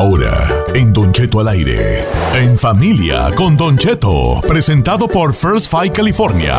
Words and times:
Ahora, 0.00 0.48
en 0.74 0.94
Don 0.94 1.12
Cheto 1.12 1.40
al 1.40 1.48
aire. 1.48 2.06
En 2.34 2.56
familia 2.56 3.30
con 3.36 3.54
Don 3.54 3.76
Cheto. 3.76 4.40
Presentado 4.48 5.06
por 5.06 5.34
First 5.34 5.70
Five 5.70 5.92
California. 5.92 6.56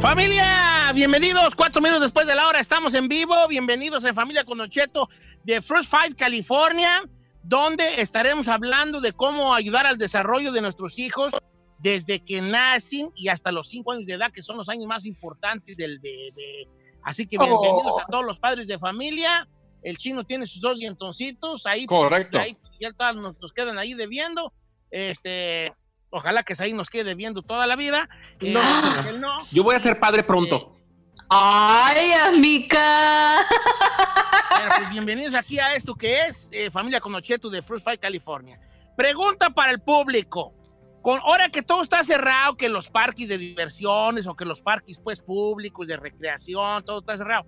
Familia, 0.00 0.90
bienvenidos. 0.92 1.54
Cuatro 1.54 1.80
minutos 1.80 2.02
después 2.02 2.26
de 2.26 2.34
la 2.34 2.48
hora 2.48 2.58
estamos 2.58 2.92
en 2.94 3.06
vivo. 3.06 3.36
Bienvenidos 3.48 4.02
en 4.02 4.16
Familia 4.16 4.44
con 4.44 4.58
Don 4.58 4.68
Cheto 4.68 5.08
de 5.44 5.62
First 5.62 5.92
Five 5.92 6.16
California, 6.16 7.04
donde 7.40 8.00
estaremos 8.02 8.48
hablando 8.48 9.00
de 9.00 9.12
cómo 9.12 9.54
ayudar 9.54 9.86
al 9.86 9.96
desarrollo 9.96 10.50
de 10.50 10.60
nuestros 10.60 10.98
hijos 10.98 11.34
desde 11.84 12.18
que 12.18 12.40
nacen 12.40 13.10
y 13.14 13.28
hasta 13.28 13.52
los 13.52 13.68
cinco 13.68 13.92
años 13.92 14.06
de 14.06 14.14
edad, 14.14 14.32
que 14.32 14.40
son 14.40 14.56
los 14.56 14.70
años 14.70 14.86
más 14.86 15.04
importantes 15.04 15.76
del 15.76 15.98
bebé. 15.98 16.66
Así 17.02 17.26
que 17.26 17.36
bienvenidos 17.36 17.98
a 18.02 18.06
todos 18.10 18.24
los 18.24 18.38
padres 18.38 18.66
de 18.66 18.78
familia. 18.78 19.46
El 19.82 19.98
chino 19.98 20.24
tiene 20.24 20.46
sus 20.46 20.62
dos 20.62 20.78
dientoncitos. 20.78 21.66
Ahí, 21.66 21.86
pues, 21.86 22.00
Correcto. 22.00 22.38
ahí 22.38 22.56
ya 22.80 22.90
todos 22.94 23.16
nos, 23.16 23.38
nos 23.38 23.52
quedan 23.52 23.76
ahí 23.76 23.92
debiendo. 23.92 24.50
Este, 24.90 25.74
ojalá 26.08 26.42
que 26.42 26.54
ahí 26.58 26.72
nos 26.72 26.88
quede 26.88 27.04
debiendo 27.04 27.42
toda 27.42 27.66
la 27.66 27.76
vida. 27.76 28.08
Eh, 28.40 28.54
no. 29.20 29.46
Yo 29.52 29.62
voy 29.62 29.74
a 29.74 29.78
ser 29.78 30.00
padre 30.00 30.22
pronto. 30.22 30.74
¡Ay, 31.28 32.12
amiga! 32.12 33.44
Pues 34.78 34.88
bienvenidos 34.88 35.34
aquí 35.34 35.58
a 35.58 35.74
esto 35.74 35.94
que 35.94 36.22
es 36.22 36.48
eh, 36.50 36.70
Familia 36.70 36.98
Conocheto 36.98 37.50
de 37.50 37.60
Fruit 37.60 37.82
Fight, 37.82 38.00
California. 38.00 38.58
Pregunta 38.96 39.50
para 39.50 39.70
el 39.70 39.82
público. 39.82 40.63
Con, 41.04 41.20
ahora 41.20 41.50
que 41.50 41.60
todo 41.60 41.82
está 41.82 42.02
cerrado, 42.02 42.56
que 42.56 42.70
los 42.70 42.88
parques 42.88 43.28
de 43.28 43.36
diversiones 43.36 44.26
o 44.26 44.34
que 44.34 44.46
los 44.46 44.62
parques 44.62 44.98
pues 44.98 45.20
públicos 45.20 45.86
de 45.86 45.98
recreación, 45.98 46.82
todo 46.82 47.00
está 47.00 47.18
cerrado. 47.18 47.44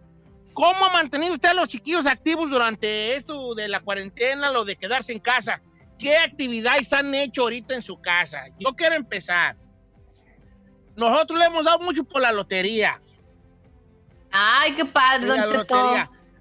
¿Cómo 0.53 0.85
ha 0.85 0.91
mantenido 0.91 1.33
usted 1.33 1.49
a 1.49 1.55
los 1.55 1.67
chiquillos 1.67 2.05
activos 2.05 2.51
durante 2.51 3.17
esto 3.17 3.55
de 3.55 3.67
la 3.69 3.81
cuarentena, 3.81 4.51
lo 4.51 4.67
de 4.67 4.77
quedarse 4.77 5.15
en 5.15 5.21
casa? 5.21 5.63
¿Qué 5.99 6.19
actividades 6.19 6.93
han 6.93 7.15
hecho 7.15 7.45
ahorita 7.45 7.75
en 7.75 7.81
su 7.81 7.99
casa? 7.99 8.45
Yo 8.59 8.75
quiero 8.75 8.95
empezar. 8.95 9.57
Nosotros 10.95 11.39
le 11.39 11.47
hemos 11.47 11.65
dado 11.65 11.79
mucho 11.79 12.05
por 12.05 12.21
la 12.21 12.33
lotería. 12.33 13.01
¡Ay, 14.31 14.75
qué 14.75 14.85
padre, 14.85 15.29
Don 15.29 15.43
Cheto! 15.43 15.95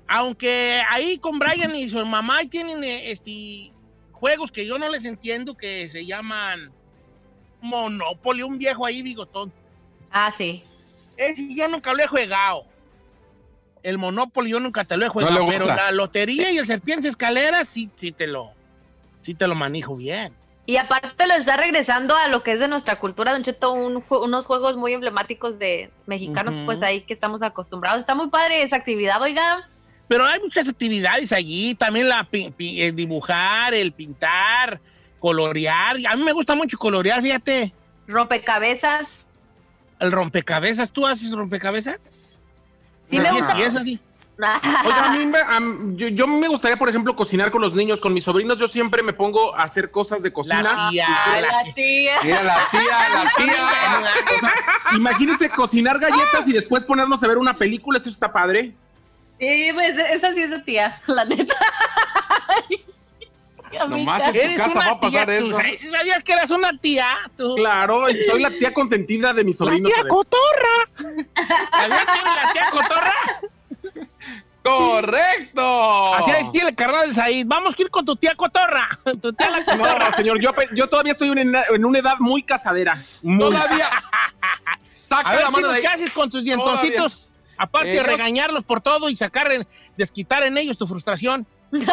Aunque 0.05 0.81
ahí 0.89 1.17
con 1.17 1.39
Brian 1.39 1.73
y 1.73 1.87
su 1.87 2.05
mamá 2.05 2.41
tienen 2.49 2.83
este, 2.83 3.71
juegos 4.11 4.51
que 4.51 4.65
yo 4.65 4.77
no 4.77 4.89
les 4.89 5.05
entiendo 5.05 5.55
que 5.55 5.87
se 5.87 6.05
llaman 6.05 6.73
Monopoly, 7.65 8.43
un 8.43 8.57
viejo 8.57 8.85
ahí 8.85 9.01
bigotón. 9.01 9.51
Ah, 10.11 10.31
sí. 10.35 10.63
Ese 11.17 11.53
yo 11.53 11.67
nunca 11.67 11.93
lo 11.93 12.03
he 12.03 12.07
jugado. 12.07 12.65
El 13.83 13.97
Monopoly 13.97 14.49
yo 14.51 14.59
nunca 14.59 14.83
te 14.83 14.97
lo 14.97 15.05
he 15.05 15.09
jugado, 15.09 15.45
pero 15.47 15.65
la 15.67 15.91
lotería 15.91 16.51
y 16.51 16.57
el 16.57 16.65
serpiente 16.65 17.07
escalera 17.07 17.63
sí, 17.65 17.89
sí 17.95 18.11
te 18.11 18.25
lo, 18.27 18.51
sí 19.21 19.33
te 19.35 19.47
lo 19.47 19.53
manejo 19.55 19.95
bien. 19.95 20.33
Y 20.67 20.77
aparte 20.77 21.27
lo 21.27 21.35
está 21.35 21.55
regresando 21.57 22.15
a 22.15 22.27
lo 22.27 22.41
que 22.41 22.53
es 22.53 22.59
de 22.59 22.67
nuestra 22.67 22.97
cultura, 22.99 23.33
Don 23.33 23.43
Cheto, 23.43 23.73
un 23.73 24.03
unos 24.09 24.45
juegos 24.47 24.75
muy 24.77 24.93
emblemáticos 24.93 25.59
de 25.59 25.91
mexicanos, 26.07 26.55
pues 26.65 26.81
ahí 26.81 27.01
que 27.01 27.13
estamos 27.13 27.43
acostumbrados. 27.43 27.99
Está 27.99 28.15
muy 28.15 28.29
padre 28.29 28.63
esa 28.63 28.77
actividad, 28.77 29.21
oiga. 29.21 29.69
Pero 30.07 30.25
hay 30.25 30.39
muchas 30.39 30.67
actividades 30.67 31.31
allí, 31.31 31.75
también 31.75 32.09
la 32.09 32.23
pi- 32.23 32.49
pi- 32.49 32.81
el 32.81 32.95
dibujar, 32.95 33.75
el 33.75 33.91
pintar, 33.91 34.79
colorear. 35.25 35.95
A 36.07 36.15
mí 36.15 36.23
me 36.23 36.33
gusta 36.33 36.53
mucho 36.53 36.77
colorear, 36.77 37.19
fíjate. 37.19 37.73
Rompecabezas. 38.07 39.27
El 39.99 40.11
rompecabezas, 40.11 40.91
¿tú 40.91 41.07
haces 41.07 41.31
rompecabezas? 41.31 42.11
Sí 43.09 43.19
me 43.19 43.31
gusta. 43.31 43.57
Y 43.57 43.63
es 43.63 43.75
así. 43.75 43.99
Oiga, 44.37 45.05
a 45.05 45.17
mí 45.17 45.25
me, 45.25 45.39
a 45.39 45.59
yo, 45.95 46.09
yo 46.09 46.27
me 46.27 46.47
gustaría, 46.47 46.77
por 46.77 46.89
ejemplo, 46.89 47.15
cocinar 47.15 47.49
con 47.49 47.61
los 47.61 47.73
niños. 47.73 47.99
Con 47.99 48.13
mis 48.13 48.23
sobrinos 48.23 48.59
yo 48.59 48.67
siempre 48.67 49.01
me 49.01 49.13
pongo 49.13 49.55
a 49.55 49.63
hacer 49.63 49.89
cosas 49.89 50.21
de 50.21 50.31
cocina. 50.31 50.61
La 50.61 50.89
tía, 50.91 51.07
Ay, 51.25 51.41
la 51.41 51.47
la 51.47 51.73
tía. 51.73 52.13
Mira, 52.21 52.43
la 52.43 52.59
tía, 52.69 53.09
la 53.09 53.31
tía. 53.35 53.65
O 54.35 54.39
sea, 54.41 54.95
imagínense 54.95 55.49
cocinar 55.49 55.97
galletas 55.97 56.47
y 56.47 56.53
después 56.53 56.83
ponernos 56.83 57.23
a 57.23 57.27
ver 57.27 57.39
una 57.39 57.57
película, 57.57 57.97
eso 57.97 58.09
está 58.09 58.31
padre. 58.31 58.75
Sí, 59.39 59.71
pues 59.73 59.97
esa 59.97 60.33
sí 60.33 60.41
es 60.41 60.51
de 60.51 60.59
tía, 60.59 61.01
la 61.07 61.25
neta. 61.25 61.55
Nomás 63.87 64.21
en 64.23 64.33
tu 64.33 64.39
Eres 64.39 64.57
casa 64.57 64.71
una 64.71 64.85
va 64.87 64.91
a 64.93 64.99
pasar 64.99 65.25
tía, 65.27 65.37
eso. 65.37 65.57
¿sí 65.77 65.87
sabías 65.89 66.23
que 66.23 66.33
eras 66.33 66.49
una 66.51 66.77
tía? 66.77 67.07
Tú. 67.37 67.55
Claro, 67.55 68.03
soy 68.29 68.41
la 68.41 68.49
tía 68.51 68.73
consentida 68.73 69.33
de 69.33 69.43
mis 69.43 69.59
La 69.59 69.65
sobrinos. 69.65 69.91
tía 69.93 70.03
cotorra. 70.07 70.77
¿Sabías 71.71 72.05
que 72.05 72.11
eres 72.19 72.43
la 72.43 72.53
tía 72.53 72.69
cotorra? 72.71 73.15
¡Correcto! 74.63 76.15
Así 76.15 76.31
es, 76.31 76.51
tiene 76.51 76.73
carnal 76.75 77.07
de 77.07 77.13
Said. 77.13 77.45
Vamos 77.47 77.75
a 77.77 77.81
ir 77.81 77.89
con 77.91 78.03
tu 78.03 78.15
tía 78.15 78.33
cotorra. 78.35 78.89
Tu 79.21 79.31
tía 79.33 79.51
la 79.51 79.63
cotorra. 79.63 80.09
No, 80.09 80.11
señor, 80.11 80.39
yo, 80.73 80.87
todavía 80.89 81.11
estoy 81.11 81.29
en 81.29 81.49
una, 81.49 81.61
en 81.73 81.85
una 81.85 81.99
edad 81.99 82.15
muy 82.19 82.41
casadera. 82.41 82.99
Muy. 83.21 83.39
Todavía. 83.39 83.87
Saca 85.07 85.29
A 85.29 85.31
ver, 85.35 85.43
la 85.43 85.51
mano 85.51 85.57
chicos, 85.57 85.71
de 85.71 85.75
ahí. 85.77 85.81
¿qué 85.83 85.87
haces 85.87 86.09
con 86.11 86.29
tus 86.31 86.43
dientoncitos? 86.43 87.31
Aparte 87.57 87.91
Eh, 87.91 87.95
de 87.97 88.03
regañarlos 88.03 88.63
por 88.65 88.81
todo 88.81 89.07
y 89.07 89.15
sacar, 89.15 89.51
en- 89.51 89.67
desquitar 89.97 90.41
en 90.43 90.57
ellos 90.57 90.77
tu 90.79 90.87
frustración. 90.87 91.45
Eh, 91.73 91.85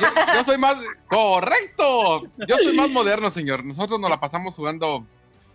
yo, 0.00 0.08
yo 0.34 0.44
soy 0.44 0.58
más. 0.58 0.76
¡Correcto! 1.08 2.22
Yo 2.48 2.56
soy 2.62 2.76
más 2.76 2.90
moderno, 2.90 3.30
señor. 3.30 3.64
Nosotros 3.64 3.98
nos 4.00 4.10
la 4.10 4.20
pasamos 4.20 4.54
jugando. 4.54 5.04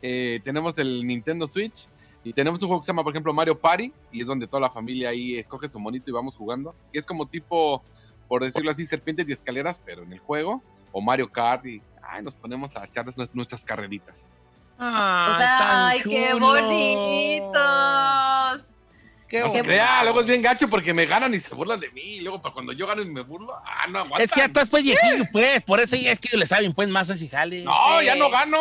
eh, 0.01 0.39
tenemos 0.43 0.77
el 0.77 1.05
Nintendo 1.05 1.47
Switch 1.47 1.87
y 2.23 2.33
tenemos 2.33 2.61
un 2.61 2.67
juego 2.67 2.81
que 2.81 2.85
se 2.85 2.91
llama, 2.91 3.03
por 3.03 3.13
ejemplo, 3.13 3.33
Mario 3.33 3.57
Party. 3.59 3.91
Y 4.11 4.21
es 4.21 4.27
donde 4.27 4.47
toda 4.47 4.61
la 4.61 4.69
familia 4.69 5.09
ahí 5.09 5.37
escoge 5.37 5.69
su 5.69 5.79
monito 5.79 6.09
y 6.09 6.13
vamos 6.13 6.35
jugando. 6.35 6.75
Y 6.91 6.97
es 6.97 7.05
como 7.05 7.25
tipo, 7.25 7.81
por 8.27 8.43
decirlo 8.43 8.71
así, 8.71 8.85
serpientes 8.85 9.27
y 9.29 9.33
escaleras, 9.33 9.81
pero 9.83 10.03
en 10.03 10.13
el 10.13 10.19
juego. 10.19 10.61
O 10.91 11.01
Mario 11.01 11.31
Kart. 11.31 11.65
Y 11.65 11.81
ay, 12.03 12.23
nos 12.23 12.35
ponemos 12.35 12.75
a 12.75 12.85
echarles 12.85 13.15
nues- 13.17 13.29
nuestras 13.33 13.63
carreritas. 13.65 14.33
Ah, 14.83 15.33
O 15.33 15.37
sea, 15.37 15.57
tan 15.59 15.79
ay, 15.89 16.01
qué 16.03 16.29
chulo. 16.31 16.45
Qué 19.31 19.39
No 19.39 19.47
se 19.47 19.61
crea, 19.61 20.03
luego 20.03 20.19
es 20.19 20.25
bien 20.25 20.41
gacho 20.41 20.69
porque 20.69 20.93
me 20.93 21.05
ganan 21.05 21.33
y 21.33 21.39
se 21.39 21.55
burlan 21.55 21.79
de 21.79 21.89
mí. 21.91 22.01
Y 22.01 22.19
luego, 22.19 22.41
para 22.41 22.53
cuando 22.53 22.73
yo 22.73 22.85
gano 22.85 23.01
y 23.01 23.05
me 23.05 23.21
burlo, 23.21 23.55
ah, 23.65 23.87
no 23.87 23.99
aguantan. 23.99 24.21
Es 24.23 24.29
que 24.29 24.41
ya 24.41 24.47
estás 24.47 24.67
pues 24.67 24.83
viejillo, 24.83 25.23
pues. 25.31 25.63
Por 25.63 25.79
eso 25.79 25.95
ya 25.95 26.11
es 26.11 26.19
que 26.19 26.35
le 26.35 26.45
saben 26.45 26.73
pues 26.73 26.89
más 26.89 27.09
así, 27.09 27.29
jale. 27.29 27.63
No, 27.63 28.01
ya 28.01 28.13
no 28.15 28.29
gano. 28.29 28.59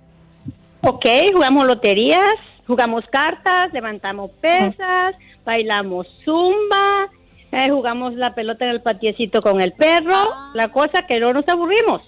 Ok, 0.83 1.05
jugamos 1.33 1.67
loterías, 1.67 2.35
Jugamos 2.67 3.05
cartas, 3.13 3.71
levantamos 3.75 4.31
pesas, 4.41 5.15
bailamos 5.45 6.07
zumba, 6.25 7.11
eh, 7.53 7.69
jugamos 7.69 8.15
la 8.15 8.35
pelota 8.35 8.65
en 8.65 8.71
el 8.71 8.81
patiecito 8.81 9.43
con 9.43 9.61
el 9.61 9.73
perro. 9.75 10.17
La 10.55 10.69
cosa 10.73 11.05
que 11.07 11.21
no 11.21 11.35
nos 11.35 11.47
aburrimos. 11.47 12.01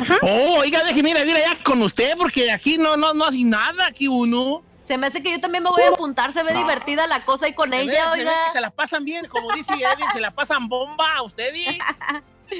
Ajá. 0.00 0.18
Oh, 0.22 0.58
oiga, 0.60 0.82
déjeme 0.84 1.10
ir 1.10 1.16
a 1.18 1.20
vivir 1.24 1.36
allá 1.36 1.58
con 1.64 1.80
usted, 1.82 2.16
porque 2.16 2.50
aquí 2.50 2.78
no, 2.78 2.96
no, 2.96 3.14
no 3.14 3.24
hace 3.26 3.42
nada, 3.44 3.86
aquí 3.86 4.08
uno. 4.08 4.62
Se 4.86 4.98
me 4.98 5.06
hace 5.06 5.22
que 5.22 5.30
yo 5.30 5.40
también 5.40 5.62
me 5.62 5.70
voy 5.70 5.82
a 5.82 5.88
apuntar, 5.90 6.32
se 6.32 6.42
ve 6.42 6.52
divertida 6.52 7.06
la 7.06 7.24
cosa 7.24 7.48
y 7.48 7.54
con 7.54 7.70
Se 7.70 7.76
ve- 7.76 7.82
ella, 7.84 8.10
se 8.12 8.16
ve 8.18 8.22
oiga. 8.28 8.44
que 8.46 8.52
se 8.52 8.60
la 8.60 8.70
pasan 8.70 9.04
bien, 9.04 9.26
como 9.28 9.50
dice 9.52 9.72
Edwin, 9.74 10.10
se 10.12 10.20
la 10.20 10.30
pasan 10.32 10.68
bomba 10.68 11.16
a 11.16 11.22
usted. 11.22 11.54
y- 11.54 11.78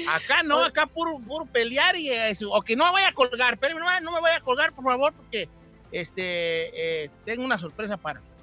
Acá 0.09 0.41
no, 0.43 0.63
acá 0.63 0.87
puro, 0.87 1.19
puro 1.19 1.45
pelear 1.45 1.95
y 1.95 2.09
eso. 2.09 2.49
O 2.49 2.61
que 2.63 2.75
no 2.75 2.85
me 2.85 2.91
vaya 2.93 3.09
a 3.09 3.13
colgar, 3.13 3.57
pero 3.59 3.77
no, 3.77 3.85
me- 3.85 4.01
no 4.01 4.11
me 4.11 4.21
vaya 4.21 4.37
a 4.37 4.41
colgar, 4.41 4.71
por 4.73 4.85
favor, 4.85 5.13
porque 5.13 5.47
este, 5.91 7.03
eh, 7.03 7.09
tengo 7.25 7.43
una 7.43 7.59
sorpresa 7.59 7.97
para 7.97 8.19
usted. 8.19 8.33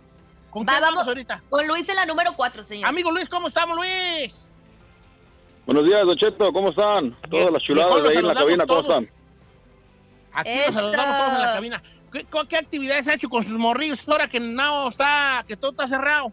¿Con 0.50 0.62
Va, 0.62 0.72
quién 0.72 0.80
vamos 0.82 0.94
vamos. 0.96 1.08
ahorita? 1.08 1.42
Con 1.48 1.66
Luis 1.66 1.88
en 1.88 1.96
la 1.96 2.06
número 2.06 2.34
4, 2.36 2.62
señor. 2.64 2.88
Amigo 2.88 3.10
Luis, 3.10 3.28
¿cómo 3.28 3.48
estamos, 3.48 3.76
Luis? 3.76 4.48
Buenos 5.70 5.84
días, 5.88 6.04
Don 6.04 6.16
Cheto, 6.16 6.52
¿cómo 6.52 6.70
están? 6.70 7.14
Todas 7.30 7.52
las 7.52 7.62
chuladas 7.62 8.02
de 8.02 8.08
ahí 8.08 8.16
en 8.16 8.26
la 8.26 8.34
cabina, 8.34 8.66
¿cómo 8.66 8.80
están? 8.80 9.06
Aquí 10.32 10.50
nos 10.66 10.74
saludamos 10.74 11.16
todos 11.16 11.32
en 11.32 11.38
la 11.46 11.52
cabina. 11.54 11.82
¿Qué, 12.12 12.24
co- 12.24 12.44
qué 12.48 12.56
actividades 12.56 13.06
ha 13.06 13.14
hecho 13.14 13.28
con 13.28 13.44
sus 13.44 13.56
morrillos 13.56 14.00
ahora 14.08 14.26
que 14.26 14.40
no 14.40 14.88
está, 14.88 15.44
que 15.46 15.56
todo 15.56 15.70
está 15.70 15.86
cerrado? 15.86 16.32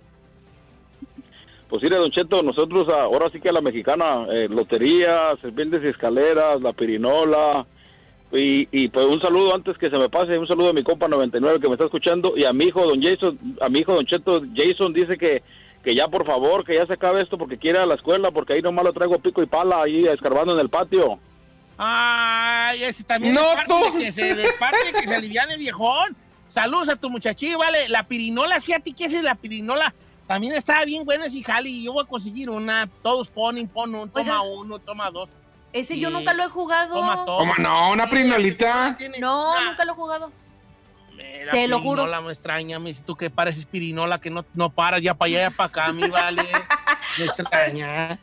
Pues 1.69 1.83
mire, 1.83 1.97
Don 1.97 2.09
Cheto, 2.09 2.41
nosotros 2.41 2.87
ah, 2.91 3.03
ahora 3.03 3.29
sí 3.31 3.39
que 3.39 3.49
a 3.49 3.53
la 3.53 3.61
mexicana, 3.61 4.25
eh, 4.31 4.47
loterías, 4.49 5.35
serpientes 5.39 5.83
y 5.83 5.87
escaleras, 5.89 6.59
la 6.59 6.73
pirinola, 6.73 7.67
y, 8.31 8.67
y 8.71 8.87
pues 8.87 9.05
un 9.05 9.21
saludo 9.21 9.53
antes 9.53 9.77
que 9.77 9.91
se 9.91 9.99
me 9.99 10.09
pase, 10.09 10.35
un 10.39 10.47
saludo 10.47 10.71
a 10.71 10.73
mi 10.73 10.81
compa 10.81 11.07
99 11.07 11.59
que 11.59 11.67
me 11.67 11.73
está 11.75 11.85
escuchando, 11.85 12.33
y 12.35 12.43
a 12.43 12.53
mi 12.53 12.65
hijo, 12.65 12.87
Don 12.87 12.99
Jason, 13.03 13.37
a 13.61 13.69
mi 13.69 13.81
hijo, 13.81 13.93
Don 13.93 14.05
Cheto, 14.07 14.41
Jason 14.55 14.93
dice 14.93 15.15
que, 15.15 15.43
que 15.87 15.95
ya 15.95 16.09
por 16.09 16.25
favor, 16.25 16.65
que 16.65 16.75
ya 16.75 16.85
se 16.85 16.91
acabe 16.95 17.21
esto 17.21 17.37
porque 17.37 17.57
quiere 17.57 17.77
ir 17.77 17.83
a 17.83 17.85
la 17.85 17.95
escuela, 17.95 18.29
porque 18.29 18.51
ahí 18.55 18.61
nomás 18.61 18.83
lo 18.83 18.91
traigo 18.91 19.19
pico 19.19 19.41
y 19.41 19.45
pala 19.45 19.83
ahí 19.83 20.03
escarbando 20.05 20.53
en 20.53 20.59
el 20.59 20.69
patio. 20.69 21.17
Ay, 21.77 22.83
ese 22.83 23.05
también 23.05 23.33
No, 23.33 23.39
es 23.51 23.55
parte 23.55 23.73
tú. 23.73 23.97
de 23.97 24.03
que 24.03 24.11
se, 24.11 24.35
de 24.35 24.49
parte 24.59 24.77
de 24.91 24.99
que 24.99 25.07
se 25.07 25.15
aliviane 25.15 25.53
el 25.53 25.59
viejón. 25.59 26.13
Saludos 26.49 26.89
a 26.89 26.97
tu 26.97 27.09
muchachillo, 27.09 27.59
vale. 27.59 27.87
La 27.87 28.03
pirinola, 28.03 28.59
fíjate 28.59 28.91
que 28.91 29.05
esa 29.05 29.15
es 29.15 29.23
la 29.23 29.35
pirinola. 29.35 29.93
También 30.27 30.51
está 30.55 30.83
bien 30.83 31.05
buena 31.05 31.27
ese 31.27 31.41
jali 31.41 31.69
y 31.69 31.85
yo 31.85 31.93
voy 31.93 32.03
a 32.03 32.07
conseguir 32.07 32.49
una. 32.49 32.89
Todos 33.01 33.29
ponen, 33.29 33.69
pon 33.69 33.95
un, 33.95 34.09
toma 34.09 34.41
Oiga. 34.41 34.55
uno, 34.59 34.79
toma 34.79 35.09
dos, 35.09 35.29
Ese 35.71 35.97
yo 35.97 36.09
nunca 36.09 36.33
lo 36.33 36.43
he 36.43 36.49
jugado. 36.49 36.95
toma 36.95 37.23
todo. 37.23 37.37
¿Cómo 37.37 37.53
no? 37.59 37.91
Una 37.91 38.09
prinolita. 38.09 38.93
Tiene 38.97 39.19
No, 39.19 39.51
una- 39.51 39.69
nunca 39.69 39.85
lo 39.85 39.93
he 39.93 39.95
jugado. 39.95 40.31
La 41.45 41.51
Te 41.51 41.67
lo 41.67 41.79
juro. 41.79 42.03
pirinola 42.03 42.21
me 42.21 42.31
extraña, 42.31 42.79
me 42.79 42.89
dice 42.89 43.03
tú 43.05 43.15
que 43.15 43.29
pareces 43.29 43.65
pirinola, 43.65 44.19
que 44.19 44.29
no, 44.29 44.45
no 44.53 44.69
paras 44.69 45.01
ya 45.01 45.13
para 45.13 45.27
allá, 45.27 45.49
ya 45.49 45.51
para 45.51 45.67
acá, 45.67 45.93
mi 45.93 46.07
vale. 46.09 46.43
Me 47.17 47.25
extraña. 47.25 48.19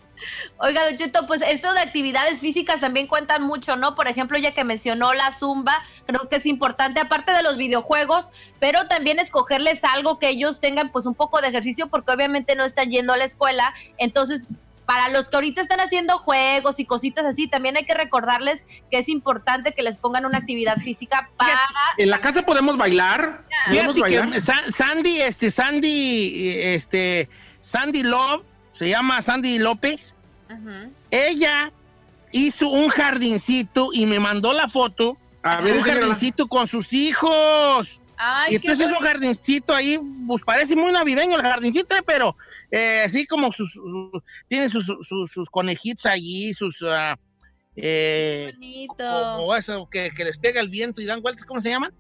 Oiga, 0.59 0.85
Don 0.85 0.97
Cheto, 0.97 1.27
pues 1.27 1.43
eso 1.43 1.73
de 1.73 1.81
actividades 1.81 2.41
físicas 2.41 2.81
también 2.81 3.07
cuentan 3.07 3.43
mucho, 3.43 3.77
¿no? 3.77 3.95
Por 3.95 4.09
ejemplo, 4.09 4.39
ya 4.39 4.53
que 4.53 4.65
mencionó 4.65 5.13
la 5.13 5.33
zumba, 5.33 5.83
creo 6.07 6.29
que 6.29 6.37
es 6.37 6.47
importante, 6.47 7.01
aparte 7.01 7.33
de 7.33 7.43
los 7.43 7.57
videojuegos, 7.57 8.31
pero 8.61 8.87
también 8.87 9.19
escogerles 9.19 9.85
algo 9.85 10.19
que 10.19 10.29
ellos 10.29 10.61
tengan 10.61 10.91
pues 10.91 11.07
un 11.07 11.15
poco 11.15 11.41
de 11.41 11.49
ejercicio, 11.49 11.89
porque 11.89 12.13
obviamente 12.13 12.55
no 12.57 12.65
están 12.65 12.91
yendo 12.91 13.13
a 13.13 13.17
la 13.17 13.25
escuela. 13.25 13.75
Entonces, 13.99 14.47
para 14.87 15.09
los 15.09 15.29
que 15.29 15.37
ahorita 15.37 15.61
están 15.61 15.81
haciendo 15.81 16.19
juegos 16.19 16.79
y 16.79 16.85
cositas 16.85 17.25
así, 17.25 17.49
también 17.49 17.77
hay 17.77 17.85
que 17.85 17.95
recordarles 17.95 18.65
que 18.91 18.99
es 18.99 19.09
importante 19.09 19.73
que 19.73 19.83
les 19.83 19.97
pongan 19.97 20.27
una 20.27 20.39
actividad 20.39 20.77
física 20.79 21.31
para... 21.37 21.59
En 21.97 22.11
la 22.11 22.21
casa 22.21 22.43
podemos 22.43 22.77
bailar. 22.77 23.45
Sandy, 24.77 25.23
este, 25.23 25.51
Sandy, 25.51 26.59
este, 26.59 27.29
Sandy 27.61 28.03
Love, 28.03 28.43
se 28.73 28.89
llama 28.89 29.23
Sandy 29.23 29.59
López. 29.59 30.15
Ujú. 30.51 30.93
Ella 31.11 31.73
hizo 32.33 32.69
un 32.69 32.89
jardincito 32.89 33.91
y 33.93 34.07
me 34.07 34.21
mandó 34.21 34.53
la 34.53 34.69
foto. 34.69 35.17
A 35.43 35.61
ver, 35.61 35.77
un 35.77 35.83
jardincito 35.83 36.49
con 36.49 36.67
sus 36.69 36.93
hijos. 36.93 38.01
Ay, 38.17 38.53
y 38.53 38.57
entonces 38.57 38.87
es 38.91 38.97
un 38.97 39.03
jardincito 39.03 39.75
ahí, 39.75 39.99
pues 40.27 40.43
parece 40.45 40.75
muy 40.77 40.93
navideño 40.93 41.37
el 41.37 41.43
jardincito, 41.43 41.95
pero 42.07 42.37
eh, 42.71 43.03
así 43.07 43.27
como 43.27 43.51
sus, 43.53 43.73
sus- 43.73 44.23
tiene 44.49 44.69
sus, 44.69 44.85
sus, 44.85 45.31
sus 45.31 45.51
conejitos 45.51 46.07
allí, 46.07 46.55
sus, 46.55 46.83
ah, 46.87 47.17
eh, 47.77 48.53
bonito. 48.55 48.95
como 49.39 49.57
eso 49.57 49.89
que, 49.91 50.11
que 50.11 50.25
les 50.25 50.39
pega 50.39 50.61
el 50.61 50.69
viento 50.69 51.01
y 51.01 51.07
dan 51.07 51.21
vueltas, 51.23 51.45
¿cómo 51.45 51.61
se 51.61 51.71
llaman? 51.71 51.93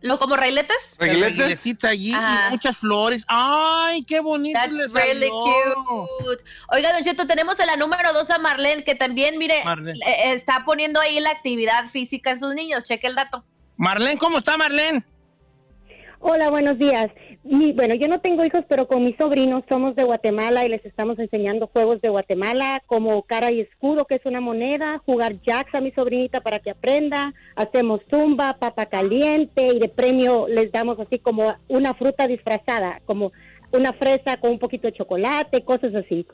¿Lo 0.00 0.18
como 0.18 0.34
railetes? 0.36 0.76
¿Reguiletes? 0.98 1.36
Reguilecitos 1.38 1.88
allí 1.88 2.12
Ajá. 2.12 2.48
y 2.48 2.50
muchas 2.50 2.76
flores. 2.76 3.22
¡Ay, 3.28 4.02
qué 4.04 4.18
bonito 4.18 4.58
That's 4.58 4.72
les 4.72 4.92
really 4.92 5.28
cute. 5.28 6.42
Oiga, 6.70 6.92
Don 6.92 7.04
Cheto, 7.04 7.24
tenemos 7.24 7.60
en 7.60 7.66
la 7.68 7.76
número 7.76 8.12
dos 8.12 8.28
a 8.30 8.38
Marlene, 8.38 8.82
que 8.82 8.96
también, 8.96 9.38
mire, 9.38 9.62
Marlene. 9.64 10.00
eh, 10.04 10.32
está 10.32 10.64
poniendo 10.64 10.98
ahí 11.00 11.20
la 11.20 11.30
actividad 11.30 11.84
física 11.88 12.32
en 12.32 12.40
sus 12.40 12.52
niños. 12.52 12.82
Cheque 12.82 13.06
el 13.06 13.14
dato. 13.14 13.44
Marlene, 13.76 14.18
¿cómo 14.18 14.38
está 14.38 14.56
Marlene? 14.56 15.04
Hola, 16.24 16.50
buenos 16.50 16.78
días. 16.78 17.08
Mi- 17.42 17.72
bueno, 17.72 17.96
yo 17.96 18.06
no 18.06 18.20
tengo 18.20 18.44
hijos, 18.44 18.62
pero 18.68 18.86
con 18.86 19.02
mis 19.04 19.16
sobrinos 19.16 19.64
somos 19.68 19.96
de 19.96 20.04
Guatemala 20.04 20.64
y 20.64 20.68
les 20.68 20.84
estamos 20.86 21.18
enseñando 21.18 21.66
juegos 21.66 22.00
de 22.00 22.10
Guatemala 22.10 22.80
como 22.86 23.20
cara 23.22 23.50
y 23.50 23.58
escudo, 23.60 24.04
que 24.04 24.14
es 24.14 24.24
una 24.24 24.40
moneda, 24.40 25.02
jugar 25.04 25.40
jacks 25.42 25.74
a 25.74 25.80
mi 25.80 25.90
sobrinita 25.90 26.40
para 26.40 26.60
que 26.60 26.70
aprenda, 26.70 27.34
hacemos 27.56 28.02
zumba, 28.08 28.56
papa 28.60 28.86
caliente 28.86 29.66
y 29.66 29.80
de 29.80 29.88
premio 29.88 30.46
les 30.46 30.70
damos 30.70 31.00
así 31.00 31.18
como 31.18 31.54
una 31.66 31.92
fruta 31.94 32.28
disfrazada, 32.28 33.00
como 33.04 33.32
una 33.72 33.92
fresa 33.92 34.36
con 34.36 34.52
un 34.52 34.58
poquito 34.60 34.86
de 34.86 34.92
chocolate, 34.92 35.64
cosas 35.64 35.92
así. 35.96 36.24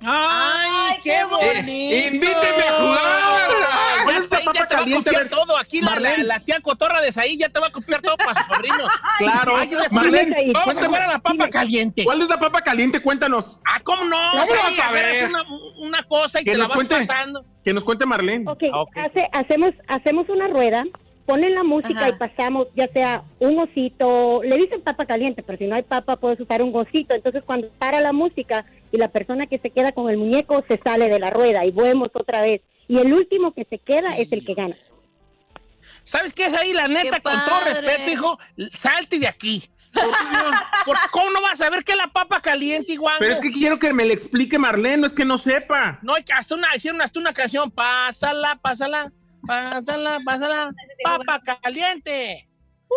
¡Ay, 0.00 0.70
Ay, 0.90 0.96
qué 1.02 1.24
bonito! 1.24 1.66
Eh, 1.66 2.10
invíteme 2.12 2.62
a 2.68 2.72
jugar. 2.80 3.50
Ya 3.50 4.04
¿Cuál 4.04 4.16
es 4.16 4.22
está 4.24 4.36
la 4.36 4.40
ahí, 4.40 4.44
papa 4.46 4.58
ya 4.60 4.66
te 4.68 4.74
va 4.74 4.80
a 4.80 4.84
caliente? 4.84 5.10
copiar 5.10 5.26
A 5.26 5.28
todo. 5.28 5.58
Aquí 5.58 5.80
la, 5.80 5.96
la, 5.96 6.16
la 6.18 6.40
tía 6.40 6.60
cotorra 6.60 7.00
de 7.00 7.12
Saí 7.12 7.36
ya 7.36 7.48
te 7.48 7.58
va 7.58 7.66
a 7.66 7.72
copiar 7.72 8.00
todo 8.00 8.16
para 8.16 8.34
su 8.34 8.54
sobrino. 8.54 8.76
Claro. 9.18 9.56
Ay, 9.56 9.70
ya. 9.70 9.78
Marlene, 9.90 10.52
Vamos 10.54 10.78
a 10.78 10.86
jugar 10.86 11.02
a 11.02 11.12
la 11.12 11.18
papa 11.18 11.48
caliente. 11.50 12.04
¿cuál 12.04 12.22
es 12.22 12.28
la 12.28 12.38
papa 12.38 12.60
caliente? 12.60 13.00
Cuéntanos. 13.00 13.58
Ah, 13.66 13.80
¿cómo 13.82 14.04
no? 14.04 14.16
¿Cómo 14.32 14.46
Saí, 14.46 14.56
vas 14.56 14.78
a 14.78 14.88
agarras 14.88 15.12
ver? 15.12 15.28
Una, 15.30 15.42
una 15.78 16.02
cosa 16.04 16.40
y 16.40 16.44
Que 16.44 16.52
te 16.52 16.56
la 16.56 16.62
nos 16.62 16.68
vas 16.68 16.76
cuente. 16.76 16.96
pasando. 16.96 17.44
Que 17.64 17.72
nos 17.74 17.84
cuente 17.84 18.06
Marlene. 18.06 18.44
Ok, 18.48 18.62
Ah, 18.72 18.80
ok. 18.82 18.96
hace- 18.98 19.28
hacemos, 19.32 19.70
hacemos 19.88 20.28
una 20.28 20.46
rueda, 20.46 20.84
ponen 21.28 21.54
la 21.54 21.62
música 21.62 22.00
Ajá. 22.00 22.08
y 22.08 22.12
pasamos 22.14 22.68
ya 22.74 22.88
sea 22.88 23.22
un 23.38 23.58
osito, 23.58 24.40
le 24.42 24.56
dicen 24.56 24.80
papa 24.80 25.04
caliente, 25.04 25.42
pero 25.42 25.58
si 25.58 25.66
no 25.66 25.76
hay 25.76 25.82
papa 25.82 26.16
puedes 26.16 26.40
usar 26.40 26.62
un 26.62 26.74
osito. 26.74 27.14
Entonces 27.14 27.42
cuando 27.44 27.68
para 27.78 28.00
la 28.00 28.12
música 28.14 28.64
y 28.90 28.96
la 28.96 29.08
persona 29.08 29.46
que 29.46 29.58
se 29.58 29.68
queda 29.68 29.92
con 29.92 30.08
el 30.08 30.16
muñeco 30.16 30.64
se 30.66 30.78
sale 30.82 31.10
de 31.10 31.18
la 31.18 31.28
rueda 31.28 31.66
y 31.66 31.70
vemos 31.70 32.08
otra 32.14 32.40
vez. 32.40 32.62
Y 32.88 32.96
el 32.98 33.12
último 33.12 33.52
que 33.52 33.64
se 33.68 33.76
queda 33.78 34.16
Sí. 34.16 34.22
es 34.22 34.32
el 34.32 34.44
que 34.46 34.54
gana. 34.54 34.76
¿Sabes 36.04 36.32
qué 36.32 36.46
es 36.46 36.54
ahí? 36.54 36.72
La 36.72 36.88
neta, 36.88 37.20
con 37.20 37.34
todo 37.44 37.60
respeto, 37.66 38.10
hijo, 38.10 38.38
salte 38.72 39.18
de 39.18 39.28
aquí. 39.28 39.68
Porque 39.92 41.00
¿Cómo 41.10 41.30
no 41.30 41.42
vas 41.42 41.60
a 41.60 41.68
ver 41.68 41.84
qué 41.84 41.92
es 41.92 41.98
la 41.98 42.08
papa 42.08 42.40
caliente 42.40 42.94
igual? 42.94 43.16
Pero 43.18 43.32
es 43.32 43.40
que 43.40 43.50
quiero 43.52 43.78
que 43.78 43.92
me 43.92 44.06
le 44.06 44.14
explique 44.14 44.58
Marlene, 44.58 44.96
no 44.98 45.06
es 45.06 45.12
que 45.12 45.26
no 45.26 45.36
sepa. 45.36 45.98
No, 46.00 46.14
que 46.24 46.32
hasta 46.32 46.54
una, 46.54 46.68
hicieron 46.74 47.02
hasta 47.02 47.18
una 47.18 47.34
canción. 47.34 47.70
Pásala, 47.70 48.58
pásala, 48.62 49.12
pásala, 49.48 50.18
pásala. 50.24 50.74
Papa 51.02 51.58
caliente. 51.62 52.44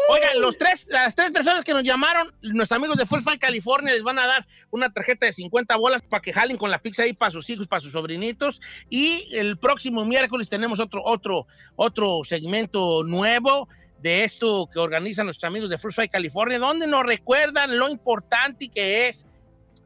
Oigan, 0.10 0.40
los 0.40 0.58
tres, 0.58 0.86
las 0.88 1.14
tres 1.16 1.32
personas 1.32 1.66
que 1.66 1.74
nos 1.74 1.84
llamaron, 1.84 2.34
nuestros 2.42 2.78
amigos 2.78 2.96
de 2.98 3.06
Full 3.06 3.20
Fight 3.22 3.42
California, 3.42 3.92
les 3.92 4.04
van 4.04 4.20
a 4.20 4.26
dar 4.26 4.48
una 4.70 4.90
tarjeta 4.94 5.26
de 5.26 5.34
50 5.34 5.76
bolas 5.76 6.02
para 6.02 6.22
que 6.22 6.32
jalen 6.32 6.56
con 6.58 6.72
la 6.72 6.80
pizza 6.82 7.04
ahí 7.04 7.12
para 7.12 7.30
sus 7.32 7.50
hijos, 7.50 7.68
para 7.68 7.82
sus 7.82 7.92
sobrinitos. 7.92 8.62
Y 8.90 9.28
el 9.36 9.58
próximo 9.58 10.06
miércoles 10.06 10.48
tenemos 10.48 10.80
otro, 10.80 11.02
otro, 11.04 11.46
otro 11.76 12.22
segmento 12.24 13.04
nuevo 13.04 13.68
de 14.00 14.24
esto 14.24 14.68
que 14.72 14.80
organizan 14.80 15.26
nuestros 15.26 15.50
amigos 15.50 15.70
de 15.70 15.78
Full 15.78 15.92
Fight 15.92 16.12
California, 16.12 16.58
donde 16.58 16.88
nos 16.88 17.04
recuerdan 17.04 17.78
lo 17.78 17.90
importante 17.90 18.70
que 18.70 19.10
es 19.10 19.28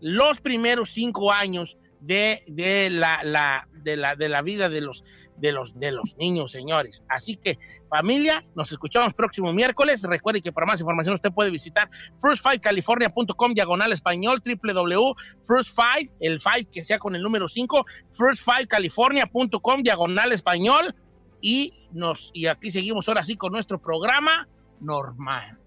los 0.01 0.39
primeros 0.39 0.91
cinco 0.91 1.31
años 1.31 1.77
de, 1.99 2.43
de, 2.45 2.91
la, 2.91 3.21
la- 3.23 3.67
de, 3.73 3.97
la, 3.97 4.15
de 4.15 4.29
la 4.29 4.43
vida 4.43 4.69
de 4.69 4.81
los, 4.81 5.03
de, 5.37 5.51
los, 5.51 5.77
de 5.79 5.91
los 5.91 6.15
niños, 6.17 6.51
señores. 6.51 7.03
Así 7.09 7.35
que, 7.35 7.57
familia, 7.89 8.43
nos 8.55 8.71
escuchamos 8.71 9.13
próximo 9.13 9.51
miércoles. 9.53 10.01
Recuerde 10.03 10.41
que 10.41 10.51
para 10.51 10.65
más 10.65 10.79
información 10.79 11.13
usted 11.13 11.31
puede 11.31 11.51
visitar 11.51 11.89
first5california.com 12.21 13.53
diagonal 13.53 13.91
español, 13.93 14.41
www.first5, 14.45 16.11
el 16.19 16.39
5 16.39 16.71
que 16.71 16.83
sea 16.83 16.99
con 16.99 17.15
el 17.15 17.21
número 17.21 17.47
5, 17.47 17.85
first5california.com 18.13 19.83
diagonal 19.83 20.31
español. 20.31 20.95
Y, 21.41 21.87
nos, 21.91 22.31
y 22.33 22.47
aquí 22.47 22.71
seguimos 22.71 23.07
ahora 23.07 23.23
sí 23.23 23.35
con 23.35 23.51
nuestro 23.51 23.79
programa 23.79 24.47
normal. 24.79 25.59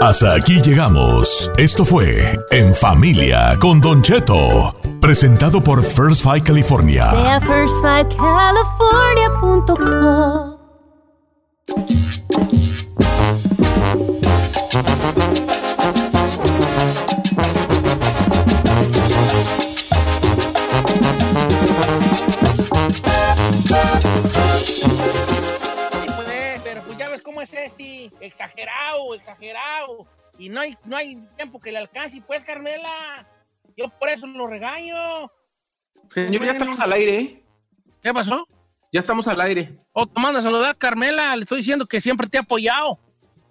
Hasta 0.00 0.34
aquí 0.34 0.60
llegamos. 0.62 1.50
Esto 1.56 1.84
fue 1.84 2.38
En 2.50 2.74
Familia 2.74 3.56
con 3.60 3.80
Don 3.80 4.02
Cheto, 4.02 4.74
presentado 5.00 5.62
por 5.62 5.82
First 5.82 6.22
Five 6.22 6.42
California. 6.42 7.10
Ocupado 29.24 30.06
y 30.38 30.48
no 30.48 30.60
hay, 30.60 30.76
no 30.84 30.96
hay 30.96 31.16
tiempo 31.36 31.60
que 31.60 31.70
le 31.72 31.78
alcance. 31.78 32.20
Pues, 32.26 32.44
Carmela, 32.44 33.26
yo 33.76 33.88
por 33.88 34.08
eso 34.08 34.26
lo 34.26 34.46
regaño. 34.46 35.30
Señor, 36.10 36.44
ya 36.44 36.50
estamos 36.52 36.80
al 36.80 36.92
aire, 36.92 37.18
¿eh? 37.18 37.42
¿Qué 38.02 38.12
pasó? 38.12 38.46
Ya 38.92 39.00
estamos 39.00 39.26
al 39.28 39.40
aire. 39.40 39.72
Oh, 39.92 40.06
te 40.06 40.20
manda 40.20 40.40
a 40.40 40.42
saludar, 40.42 40.76
Carmela. 40.76 41.34
Le 41.36 41.42
estoy 41.42 41.58
diciendo 41.58 41.86
que 41.86 42.00
siempre 42.00 42.26
te 42.28 42.36
he 42.36 42.40
apoyado. 42.40 42.98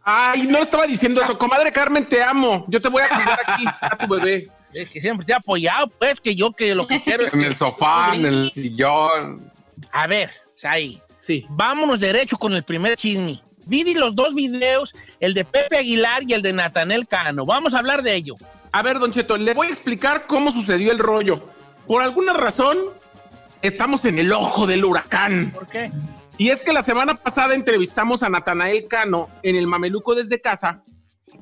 Ay, 0.04 0.48
no 0.48 0.60
estaba 0.60 0.86
diciendo 0.86 1.22
eso. 1.22 1.38
Comadre 1.38 1.72
Carmen, 1.72 2.08
te 2.08 2.22
amo. 2.22 2.66
Yo 2.68 2.82
te 2.82 2.90
voy 2.90 3.02
a 3.02 3.10
cuidar 3.10 3.40
aquí 3.46 3.64
a 3.82 3.98
tu 3.98 4.08
bebé. 4.14 4.50
Es 4.74 4.90
que 4.90 5.00
siempre 5.00 5.26
te 5.26 5.32
he 5.32 5.36
apoyado, 5.36 5.88
pues, 5.88 6.20
que 6.20 6.36
yo 6.36 6.52
que 6.52 6.76
lo 6.76 6.86
que 6.88 7.02
quiero 7.04 7.26
es 7.26 7.34
En 7.34 7.40
que- 7.42 7.48
el 7.48 7.56
sofá, 7.56 8.14
en 8.16 8.26
el 8.26 8.52
sillón. 8.52 9.52
A 9.92 10.08
ver, 10.08 10.32
Sai, 10.56 11.02
Sí. 11.18 11.46
vámonos 11.50 12.00
derecho 12.00 12.38
con 12.38 12.54
el 12.54 12.64
primer 12.64 12.96
chisme. 12.96 13.42
Vi 13.66 13.94
los 13.94 14.16
dos 14.16 14.34
videos, 14.34 14.94
el 15.20 15.34
de 15.34 15.46
Pepe 15.46 15.78
Aguilar 15.78 16.24
y 16.28 16.34
el 16.34 16.42
de 16.42 16.54
Natanel 16.54 17.08
Cano. 17.08 17.46
Vamos 17.46 17.74
a 17.74 17.80
hablar 17.80 18.04
de 18.04 18.16
ello. 18.16 18.36
A 18.72 18.82
ver, 18.82 19.00
Don 19.00 19.12
Cheto, 19.12 19.38
le 19.38 19.54
voy 19.54 19.68
a 19.68 19.72
explicar 19.72 20.26
cómo 20.28 20.52
sucedió 20.52 20.92
el 20.92 21.00
rollo. 21.00 21.42
Por 21.88 22.02
alguna 22.02 22.34
razón, 22.34 22.78
estamos 23.62 24.06
en 24.06 24.20
el 24.20 24.32
ojo 24.32 24.66
del 24.68 24.84
huracán. 24.84 25.52
¿Por 25.54 25.68
qué? 25.68 25.92
Y 26.38 26.50
es 26.50 26.62
que 26.62 26.74
la 26.74 26.82
semana 26.82 27.16
pasada 27.16 27.54
entrevistamos 27.54 28.24
a 28.24 28.30
Natanael 28.30 28.88
Cano 28.88 29.30
en 29.44 29.56
el 29.56 29.68
Mameluco 29.68 30.16
desde 30.16 30.42
casa 30.42 30.82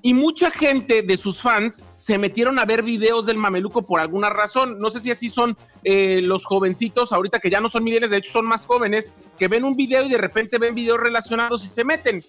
y 0.01 0.13
mucha 0.13 0.49
gente 0.49 1.03
de 1.03 1.17
sus 1.17 1.41
fans 1.41 1.85
se 1.95 2.17
metieron 2.17 2.57
a 2.57 2.65
ver 2.65 2.83
videos 2.83 3.25
del 3.25 3.37
Mameluco 3.37 3.83
por 3.83 3.99
alguna 3.99 4.29
razón. 4.29 4.79
No 4.79 4.89
sé 4.89 4.99
si 4.99 5.11
así 5.11 5.29
son 5.29 5.55
eh, 5.83 6.21
los 6.23 6.45
jovencitos, 6.45 7.11
ahorita 7.11 7.39
que 7.39 7.49
ya 7.49 7.61
no 7.61 7.69
son 7.69 7.83
milenios, 7.83 8.11
de 8.11 8.17
hecho 8.17 8.31
son 8.31 8.45
más 8.45 8.65
jóvenes, 8.65 9.11
que 9.37 9.47
ven 9.47 9.63
un 9.63 9.75
video 9.75 10.03
y 10.03 10.09
de 10.09 10.17
repente 10.17 10.57
ven 10.57 10.75
videos 10.75 10.99
relacionados 10.99 11.63
y 11.63 11.67
se 11.67 11.83
meten. 11.83 12.23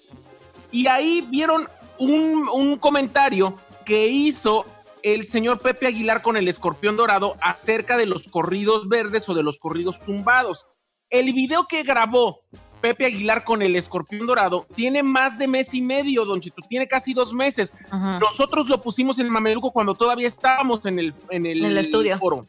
Y 0.71 0.87
ahí 0.87 1.26
vieron 1.31 1.66
un, 1.99 2.49
un 2.52 2.76
comentario 2.78 3.57
que 3.85 4.07
hizo 4.07 4.66
el 5.02 5.25
señor 5.25 5.59
Pepe 5.59 5.87
Aguilar 5.87 6.23
con 6.23 6.37
el 6.37 6.49
escorpión 6.49 6.97
dorado 6.97 7.37
acerca 7.40 7.97
de 7.97 8.07
los 8.07 8.28
corridos 8.28 8.88
verdes 8.88 9.28
o 9.28 9.35
de 9.35 9.42
los 9.42 9.59
corridos 9.59 10.00
tumbados. 10.04 10.66
El 11.11 11.33
video 11.33 11.66
que 11.69 11.83
grabó 11.83 12.42
Pepe 12.83 13.07
Aguilar 13.07 13.45
con 13.45 13.62
el 13.62 13.77
escorpión 13.77 14.27
dorado 14.27 14.67
tiene 14.75 15.03
más 15.03 15.39
de 15.39 15.47
mes 15.47 15.73
y 15.73 15.81
medio, 15.81 16.25
Don 16.27 16.41
Chito, 16.41 16.61
tiene 16.69 16.87
casi 16.89 17.15
dos 17.15 17.33
meses. 17.33 17.73
Nosotros 18.21 18.69
lo 18.69 18.81
pusimos 18.83 19.19
en 19.19 19.27
el 19.27 19.33
Mameluco 19.33 19.71
cuando 19.71 19.95
todavía 19.95 20.29
estábamos 20.29 20.85
en 20.85 20.99
el, 20.99 21.15
en 21.31 21.47
el, 21.47 21.65
En 21.65 21.71
el 21.71 21.79
estudio. 21.79 22.19
foro. 22.19 22.45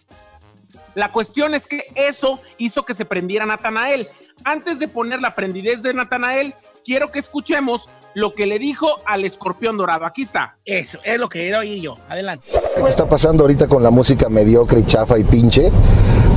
La 0.96 1.12
cuestión 1.12 1.54
es 1.54 1.66
que 1.66 1.84
eso 1.96 2.40
hizo 2.58 2.84
que 2.84 2.94
se 2.94 3.06
prendiera 3.06 3.46
Natanael. 3.46 4.10
Antes 4.44 4.80
de 4.80 4.88
poner 4.88 5.22
la 5.22 5.36
prendidez 5.36 5.82
de 5.84 5.94
Natanael, 5.94 6.54
quiero 6.84 7.12
que 7.12 7.20
escuchemos 7.20 7.88
lo 8.16 8.34
que 8.34 8.46
le 8.46 8.60
dijo 8.60 8.88
al 9.06 9.26
escorpión 9.26 9.78
dorado. 9.78 10.06
Aquí 10.06 10.24
está. 10.24 10.58
Eso, 10.66 11.00
es 11.04 11.20
lo 11.20 11.30
que 11.30 11.48
era 11.48 11.60
oír 11.60 11.82
yo. 11.82 11.94
Adelante. 12.10 12.48
¿Qué 12.76 12.90
está 12.90 13.08
pasando 13.08 13.44
ahorita 13.44 13.68
con 13.68 13.82
la 13.82 13.92
música 13.92 14.30
mediocre 14.30 14.80
y 14.82 14.86
chafa 14.86 15.18
y 15.18 15.24
pinche? 15.24 15.72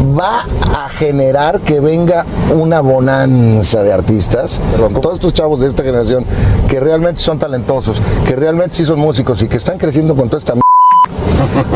Va 0.07 0.47
a 0.75 0.89
generar 0.89 1.61
que 1.61 1.81
venga 1.81 2.25
una 2.55 2.81
bonanza 2.81 3.83
de 3.83 3.93
artistas. 3.93 4.61
Perdón, 4.73 5.01
todos 5.01 5.15
estos 5.17 5.33
chavos 5.33 5.61
de 5.61 5.69
esta 5.69 5.83
generación 5.83 6.25
que 6.69 6.81
realmente 6.81 7.21
son 7.21 7.39
talentosos, 7.39 8.01
que 8.27 8.37
realmente 8.37 8.77
sí 8.77 8.85
son 8.85 9.01
músicos 9.01 9.43
y 9.43 9.49
que 9.49 9.57
están 9.57 9.79
creciendo 9.79 10.15
con 10.15 10.29
toda 10.29 10.39
esta 10.39 10.53
m 10.53 10.63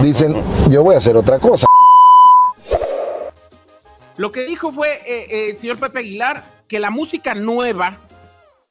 dicen, 0.02 0.36
yo 0.68 0.82
voy 0.82 0.94
a 0.94 0.98
hacer 0.98 1.16
otra 1.16 1.38
cosa. 1.38 1.66
Lo 4.16 4.30
que 4.30 4.44
dijo 4.44 4.72
fue 4.72 5.00
eh, 5.06 5.26
eh, 5.30 5.50
el 5.50 5.56
señor 5.56 5.78
Pepe 5.78 6.00
Aguilar 6.00 6.44
que 6.68 6.78
la 6.78 6.90
música 6.90 7.34
nueva, 7.34 7.98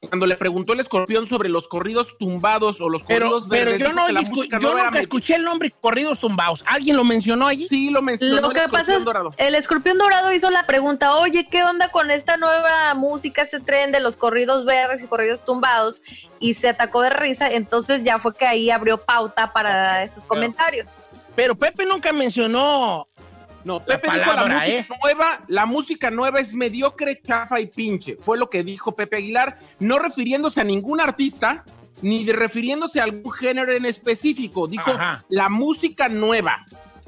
cuando 0.08 0.24
le 0.26 0.36
preguntó 0.36 0.72
el 0.72 0.80
escorpión 0.80 1.26
sobre 1.26 1.50
los 1.50 1.68
corridos 1.68 2.16
tumbados 2.18 2.80
o 2.80 2.88
los 2.88 3.02
Pero, 3.02 3.26
corridos 3.26 3.46
pero 3.50 3.70
verdes, 3.70 3.80
yo, 3.86 3.92
no, 3.92 4.08
la 4.08 4.22
música 4.22 4.58
yo 4.58 4.68
era 4.72 4.78
nunca 4.84 4.90
me- 4.92 5.00
escuché 5.00 5.34
el 5.34 5.44
nombre 5.44 5.70
Corridos 5.78 6.18
Tumbados. 6.18 6.64
¿Alguien 6.66 6.96
lo 6.96 7.04
mencionó 7.04 7.46
allí? 7.46 7.68
Sí, 7.68 7.90
lo 7.90 8.00
mencionó 8.00 8.40
Lo 8.40 8.48
el 8.48 8.54
que 8.54 8.60
pasa 8.60 8.68
escorpión 8.78 8.98
es, 8.98 9.04
dorado. 9.04 9.30
el 9.36 9.54
escorpión 9.54 9.98
dorado 9.98 10.32
hizo 10.32 10.50
la 10.50 10.64
pregunta, 10.64 11.14
oye, 11.16 11.46
¿qué 11.50 11.62
onda 11.64 11.90
con 11.90 12.10
esta 12.10 12.38
nueva 12.38 12.94
música, 12.94 13.42
este 13.42 13.60
tren 13.60 13.92
de 13.92 14.00
los 14.00 14.16
corridos 14.16 14.64
verdes 14.64 15.02
y 15.02 15.06
corridos 15.06 15.44
tumbados? 15.44 16.00
Y 16.38 16.54
se 16.54 16.70
atacó 16.70 17.02
de 17.02 17.10
risa, 17.10 17.50
entonces 17.50 18.02
ya 18.02 18.18
fue 18.18 18.34
que 18.34 18.46
ahí 18.46 18.70
abrió 18.70 19.04
pauta 19.04 19.52
para 19.52 20.02
estos 20.02 20.24
comentarios. 20.24 20.88
Pero 21.36 21.54
Pepe 21.54 21.84
nunca 21.84 22.12
mencionó. 22.12 23.06
No, 23.64 23.80
Pepe 23.80 24.08
dijo 24.12 24.32
la 24.32 24.46
música 24.46 24.66
¿eh? 24.66 24.86
nueva, 25.02 25.40
la 25.48 25.66
música 25.66 26.10
nueva 26.10 26.40
es 26.40 26.54
mediocre, 26.54 27.20
chafa 27.20 27.60
y 27.60 27.66
pinche. 27.66 28.16
Fue 28.20 28.38
lo 28.38 28.48
que 28.48 28.62
dijo 28.62 28.92
Pepe 28.92 29.18
Aguilar, 29.18 29.58
no 29.78 29.98
refiriéndose 29.98 30.60
a 30.60 30.64
ningún 30.64 31.00
artista, 31.00 31.64
ni 32.02 32.24
de 32.24 32.32
refiriéndose 32.32 33.00
a 33.00 33.04
algún 33.04 33.32
género 33.32 33.72
en 33.72 33.84
específico. 33.84 34.66
Dijo 34.66 34.90
Ajá. 34.90 35.24
la 35.28 35.48
música 35.48 36.08
nueva. 36.08 36.64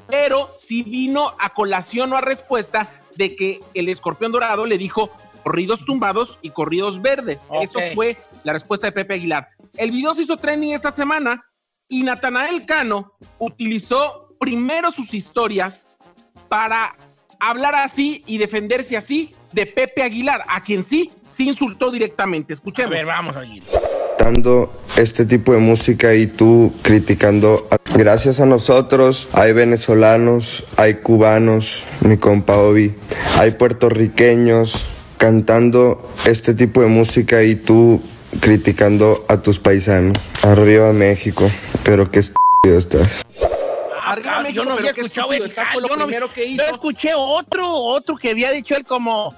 Pero 0.07 0.49
sí 0.57 0.83
vino 0.83 1.33
a 1.39 1.53
colación 1.53 2.13
o 2.13 2.17
a 2.17 2.21
respuesta 2.21 2.89
de 3.15 3.35
que 3.35 3.59
el 3.73 3.89
escorpión 3.89 4.31
dorado 4.31 4.65
le 4.65 4.77
dijo 4.77 5.11
corridos 5.43 5.85
tumbados 5.85 6.39
y 6.41 6.49
corridos 6.51 7.01
verdes. 7.01 7.47
Eso 7.61 7.79
fue 7.93 8.17
la 8.43 8.53
respuesta 8.53 8.87
de 8.87 8.91
Pepe 8.91 9.15
Aguilar. 9.15 9.49
El 9.77 9.91
video 9.91 10.13
se 10.13 10.23
hizo 10.23 10.37
trending 10.37 10.71
esta 10.71 10.91
semana 10.91 11.45
y 11.87 12.03
Natanael 12.03 12.65
Cano 12.65 13.13
utilizó 13.39 14.35
primero 14.39 14.91
sus 14.91 15.13
historias 15.13 15.87
para 16.49 16.95
hablar 17.39 17.75
así 17.75 18.23
y 18.25 18.37
defenderse 18.37 18.95
así 18.97 19.33
de 19.51 19.65
Pepe 19.65 20.01
Aguilar, 20.03 20.43
a 20.47 20.63
quien 20.63 20.83
sí, 20.83 21.11
sí 21.27 21.47
insultó 21.47 21.91
directamente. 21.91 22.53
A 22.53 22.55
Escuchemos. 22.55 22.91
ver, 22.91 23.05
vamos 23.05 23.35
a 23.35 23.39
oír. 23.39 23.63
dando 24.17 24.71
este 24.95 25.25
tipo 25.25 25.51
de 25.51 25.59
música 25.59 26.13
y 26.15 26.27
tú 26.27 26.71
criticando. 26.81 27.67
a- 27.69 27.77
Gracias 27.97 28.39
a 28.39 28.45
nosotros 28.45 29.27
hay 29.33 29.51
venezolanos, 29.53 30.63
hay 30.77 30.95
cubanos, 30.95 31.83
mi 32.01 32.15
compa 32.17 32.57
Obi, 32.57 32.93
hay 33.37 33.51
puertorriqueños 33.51 34.85
cantando 35.17 36.09
este 36.25 36.53
tipo 36.53 36.81
de 36.81 36.87
música 36.87 37.43
y 37.43 37.55
tú 37.55 38.01
criticando 38.39 39.25
a 39.27 39.37
tus 39.41 39.59
paisanos. 39.59 40.17
Arriba 40.43 40.93
México, 40.93 41.49
pero 41.83 42.09
qué 42.09 42.19
estúpido 42.19 42.77
estás. 42.77 43.22
Arriba 44.13 44.41
México, 44.41 44.63
yo 44.63 44.69
no 44.69 44.75
había 44.77 44.91
escuchado 44.91 45.33
ese. 45.33 45.53
lo 45.79 45.87
yo 45.89 45.95
no- 45.95 46.05
primero 46.05 46.31
que 46.31 46.41
Yo 46.55 46.63
hizo. 46.63 46.71
escuché 46.71 47.13
otro, 47.15 47.69
otro 47.73 48.15
que 48.15 48.29
había 48.31 48.51
dicho 48.51 48.75
él 48.75 48.85
como. 48.85 49.33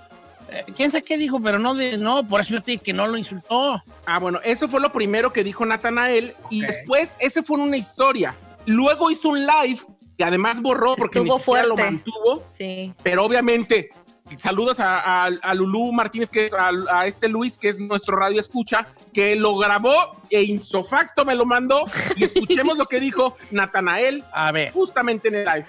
eh, 0.51 0.63
¿Quién 0.75 0.91
sabe 0.91 1.03
qué 1.03 1.17
dijo? 1.17 1.39
Pero 1.41 1.57
no, 1.59 1.73
de, 1.73 1.97
no, 1.97 2.27
por 2.27 2.41
eso 2.41 2.53
yo 2.55 2.61
te 2.63 2.71
dije 2.73 2.83
que 2.83 2.93
no 2.93 3.07
lo 3.07 3.17
insultó. 3.17 3.81
Ah, 4.05 4.19
bueno, 4.19 4.39
eso 4.43 4.67
fue 4.67 4.79
lo 4.79 4.91
primero 4.91 5.33
que 5.33 5.43
dijo 5.43 5.65
Natanael 5.65 6.35
y 6.49 6.63
Ok. 6.63 6.69
después 6.71 7.17
ese 7.19 7.41
fue 7.43 7.57
una 7.57 7.77
historia. 7.77 8.35
Luego 8.65 9.09
hizo 9.11 9.29
un 9.29 9.45
live 9.45 9.79
que 10.17 10.23
además 10.23 10.61
borró 10.61 10.95
porque 10.95 11.19
Estuvo 11.19 11.35
ni 11.35 11.39
siquiera 11.39 11.63
lo 11.67 11.75
mantuvo, 11.75 12.43
Sí. 12.57 12.93
pero 13.03 13.23
obviamente 13.25 13.89
saludos 14.37 14.79
a, 14.79 15.25
a, 15.25 15.25
a 15.41 15.53
Lulú 15.53 15.91
Martínez, 15.91 16.29
que 16.29 16.45
es 16.47 16.53
a, 16.53 16.71
a 16.91 17.07
este 17.07 17.27
Luis, 17.27 17.57
que 17.57 17.69
es 17.69 17.79
nuestro 17.79 18.17
radio 18.17 18.39
escucha, 18.39 18.87
que 19.13 19.35
lo 19.35 19.57
grabó 19.57 19.93
e 20.29 20.41
insofacto 20.43 21.23
me 21.25 21.35
lo 21.35 21.45
mandó 21.45 21.85
y 22.15 22.23
escuchemos 22.25 22.77
lo 22.77 22.85
que 22.87 22.99
dijo 22.99 23.37
Natanael 23.51 24.23
A 24.33 24.51
ver. 24.51 24.71
justamente 24.71 25.27
en 25.27 25.35
el 25.35 25.45
live. 25.45 25.65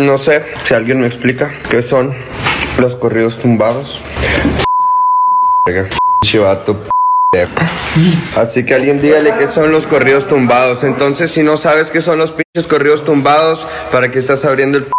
No 0.00 0.18
sé 0.18 0.42
si 0.64 0.74
alguien 0.74 1.00
me 1.00 1.06
explica 1.06 1.52
qué 1.70 1.82
son 1.82 2.14
los 2.78 2.96
corridos 2.96 3.38
tumbados. 3.38 4.00
Chivato, 6.24 6.76
Así 8.36 8.64
que 8.64 8.74
alguien 8.74 9.00
dígale 9.00 9.34
qué 9.38 9.48
son 9.48 9.72
los 9.72 9.86
corridos 9.86 10.28
tumbados. 10.28 10.84
Entonces, 10.84 11.30
si 11.30 11.42
no 11.42 11.56
sabes 11.56 11.90
qué 11.90 12.00
son 12.00 12.18
los 12.18 12.32
pinches 12.32 12.66
corridos 12.66 13.04
tumbados, 13.04 13.66
¿para 13.92 14.10
qué 14.10 14.18
estás 14.18 14.44
abriendo 14.44 14.78
el 14.78 14.84
p 14.84 14.90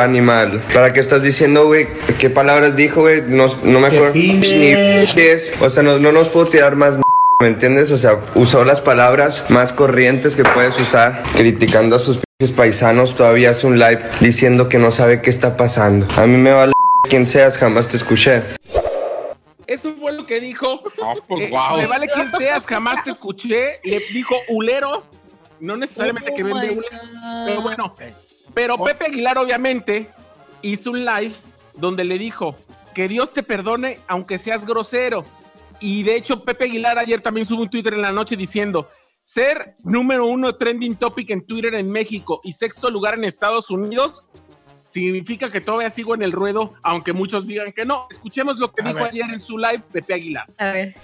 animal? 0.00 0.60
¿Para 0.72 0.92
qué 0.92 1.00
estás 1.00 1.22
diciendo, 1.22 1.66
güey? 1.66 1.88
¿Qué 2.20 2.30
palabras 2.30 2.76
dijo, 2.76 3.02
güey? 3.02 3.22
No, 3.22 3.46
no 3.64 3.80
me 3.80 3.88
acuerdo 3.88 4.14
ni 4.14 4.68
es. 4.70 5.62
O 5.62 5.70
sea, 5.70 5.82
no, 5.82 5.98
no 5.98 6.12
nos 6.12 6.28
puedo 6.28 6.46
tirar 6.46 6.76
más 6.76 6.94
¿Me 7.40 7.48
entiendes? 7.48 7.90
O 7.90 7.98
sea, 7.98 8.20
usó 8.36 8.64
las 8.64 8.80
palabras 8.80 9.50
más 9.50 9.72
corrientes 9.72 10.36
que 10.36 10.44
puedes 10.44 10.78
usar, 10.78 11.20
criticando 11.34 11.96
a 11.96 11.98
sus 11.98 12.20
paisanos. 12.54 13.16
Todavía 13.16 13.50
hace 13.50 13.66
un 13.66 13.80
live 13.80 14.00
diciendo 14.20 14.68
que 14.68 14.78
no 14.78 14.92
sabe 14.92 15.20
qué 15.22 15.30
está 15.30 15.56
pasando. 15.56 16.06
A 16.16 16.24
mí 16.24 16.36
me 16.36 16.52
vale 16.52 16.72
quién 17.10 17.26
seas, 17.26 17.58
jamás 17.58 17.88
te 17.88 17.96
escuché. 17.96 18.42
Eso 19.66 19.92
fue 20.00 20.12
lo 20.12 20.24
que 20.24 20.38
dijo. 20.38 20.82
No, 20.96 21.14
pues, 21.26 21.42
Eh, 21.42 21.50
wow. 21.50 21.78
Me 21.78 21.86
vale 21.86 22.06
quien 22.06 22.30
seas, 22.30 22.64
jamás 22.64 23.02
te 23.02 23.10
escuché. 23.10 23.80
Le 23.82 23.98
dijo 24.12 24.36
ulero. 24.48 25.02
No 25.58 25.76
necesariamente 25.76 26.32
que 26.34 26.44
Oh 26.44 26.46
vende 26.46 26.68
my 26.68 26.78
ules, 26.78 27.08
pero 27.44 27.62
bueno. 27.62 27.92
Pero 28.54 28.76
Pepe 28.78 29.06
Aguilar, 29.06 29.38
obviamente, 29.38 30.10
hizo 30.62 30.90
un 30.90 31.04
live 31.04 31.34
donde 31.74 32.04
le 32.04 32.18
dijo 32.18 32.56
que 32.94 33.08
Dios 33.08 33.32
te 33.32 33.42
perdone 33.42 33.98
aunque 34.06 34.38
seas 34.38 34.66
grosero. 34.66 35.24
Y 35.80 36.02
de 36.02 36.16
hecho, 36.16 36.44
Pepe 36.44 36.64
Aguilar 36.64 36.98
ayer 36.98 37.20
también 37.20 37.46
subió 37.46 37.62
un 37.62 37.70
Twitter 37.70 37.94
en 37.94 38.02
la 38.02 38.12
noche 38.12 38.36
diciendo: 38.36 38.88
ser 39.24 39.76
número 39.82 40.26
uno 40.26 40.54
trending 40.54 40.96
topic 40.96 41.30
en 41.30 41.46
Twitter 41.46 41.74
en 41.74 41.90
México 41.90 42.40
y 42.44 42.52
sexto 42.52 42.90
lugar 42.90 43.14
en 43.14 43.24
Estados 43.24 43.70
Unidos 43.70 44.26
significa 44.84 45.50
que 45.50 45.62
todavía 45.62 45.88
sigo 45.88 46.14
en 46.14 46.22
el 46.22 46.32
ruedo, 46.32 46.74
aunque 46.82 47.14
muchos 47.14 47.46
digan 47.46 47.72
que 47.72 47.86
no. 47.86 48.06
Escuchemos 48.10 48.58
lo 48.58 48.72
que 48.72 48.82
A 48.82 48.88
dijo 48.88 48.98
ver. 48.98 49.08
ayer 49.08 49.24
en 49.32 49.40
su 49.40 49.56
live 49.56 49.82
Pepe 49.90 50.14
Aguilar. 50.14 50.52
A 50.58 50.72
ver. 50.72 50.94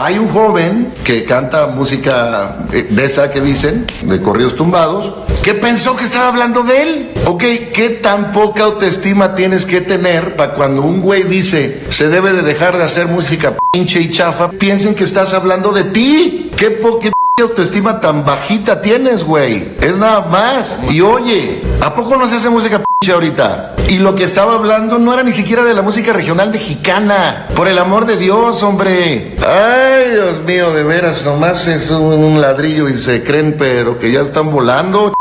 Hay 0.00 0.16
un 0.16 0.28
joven 0.28 0.92
que 1.02 1.24
canta 1.24 1.66
música 1.66 2.66
eh, 2.72 2.86
de 2.88 3.04
esa 3.04 3.32
que 3.32 3.40
dicen, 3.40 3.84
de 4.02 4.22
corridos 4.22 4.54
tumbados, 4.54 5.12
que 5.42 5.54
pensó 5.54 5.96
que 5.96 6.04
estaba 6.04 6.28
hablando 6.28 6.62
de 6.62 6.82
él. 6.82 7.12
Ok, 7.26 7.42
¿qué 7.74 7.98
tan 8.00 8.30
poca 8.30 8.62
autoestima 8.62 9.34
tienes 9.34 9.66
que 9.66 9.80
tener 9.80 10.36
para 10.36 10.54
cuando 10.54 10.82
un 10.82 11.00
güey 11.00 11.24
dice 11.24 11.82
se 11.88 12.08
debe 12.08 12.32
de 12.32 12.42
dejar 12.42 12.78
de 12.78 12.84
hacer 12.84 13.08
música 13.08 13.56
pinche 13.72 14.00
y 14.00 14.10
chafa, 14.10 14.50
piensen 14.50 14.94
que 14.94 15.02
estás 15.02 15.34
hablando 15.34 15.72
de 15.72 15.82
ti? 15.82 16.52
¿Qué 16.56 16.70
poca 16.70 17.10
autoestima 17.42 18.00
tan 18.00 18.24
bajita 18.24 18.80
tienes, 18.80 19.24
güey? 19.24 19.76
Es 19.80 19.96
nada 19.96 20.22
más. 20.22 20.78
Y 20.90 21.00
oye, 21.00 21.62
¿a 21.80 21.94
poco 21.94 22.16
no 22.16 22.26
se 22.26 22.36
hace 22.36 22.48
música 22.48 22.82
pinche 22.82 23.12
ahorita? 23.12 23.76
Y 23.88 23.98
lo 23.98 24.14
que 24.14 24.24
estaba 24.24 24.54
hablando 24.54 24.98
no 24.98 25.14
era 25.14 25.22
ni 25.22 25.32
siquiera 25.32 25.64
de 25.64 25.74
la 25.74 25.82
música 25.82 26.12
regional 26.12 26.50
mexicana. 26.50 27.48
Por 27.54 27.68
el 27.68 27.78
amor 27.78 28.06
de 28.06 28.16
Dios, 28.16 28.62
hombre. 28.62 29.36
Ay, 29.46 30.10
Dios 30.12 30.42
mío, 30.44 30.72
de 30.72 30.84
veras, 30.84 31.24
nomás 31.24 31.66
es 31.66 31.90
un, 31.90 32.02
un 32.02 32.40
ladrillo 32.40 32.88
y 32.88 32.98
se 32.98 33.24
creen, 33.24 33.56
pero 33.58 33.98
que 33.98 34.12
ya 34.12 34.20
están 34.20 34.50
volando. 34.50 35.14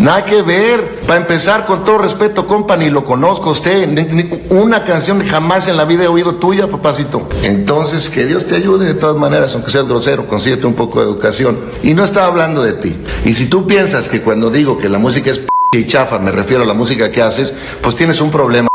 Nada 0.00 0.24
que 0.24 0.42
ver. 0.42 1.00
Para 1.06 1.20
empezar, 1.20 1.64
con 1.66 1.84
todo 1.84 1.98
respeto, 1.98 2.46
compa, 2.46 2.76
ni 2.76 2.90
lo 2.90 3.04
conozco 3.04 3.50
a 3.50 3.52
usted. 3.52 3.86
Ni- 3.88 4.02
ni 4.22 4.28
una 4.50 4.84
canción 4.84 5.24
jamás 5.24 5.68
en 5.68 5.76
la 5.76 5.84
vida 5.84 6.04
he 6.04 6.08
oído 6.08 6.36
tuya, 6.36 6.66
papacito. 6.66 7.28
Entonces, 7.44 8.10
que 8.10 8.24
Dios 8.24 8.46
te 8.46 8.56
ayude 8.56 8.86
de 8.86 8.94
todas 8.94 9.16
maneras, 9.16 9.54
aunque 9.54 9.70
seas 9.70 9.86
grosero, 9.86 10.26
consíguete 10.26 10.66
un 10.66 10.74
poco 10.74 11.00
de 11.00 11.06
educación. 11.06 11.60
Y 11.82 11.94
no 11.94 12.04
estaba 12.04 12.26
hablando 12.26 12.62
de 12.62 12.72
ti. 12.74 12.96
Y 13.24 13.34
si 13.34 13.48
tú 13.48 13.66
piensas 13.66 14.08
que 14.08 14.20
cuando 14.20 14.50
digo 14.50 14.76
que 14.78 14.88
la 14.88 14.98
música 14.98 15.30
es 15.30 15.38
p 15.38 15.78
y 15.78 15.86
chafa, 15.86 16.18
me 16.18 16.32
refiero 16.32 16.64
a 16.64 16.66
la 16.66 16.74
música 16.74 17.10
que 17.12 17.22
haces, 17.22 17.54
pues 17.80 17.94
tienes 17.96 18.20
un 18.20 18.30
problema, 18.30 18.68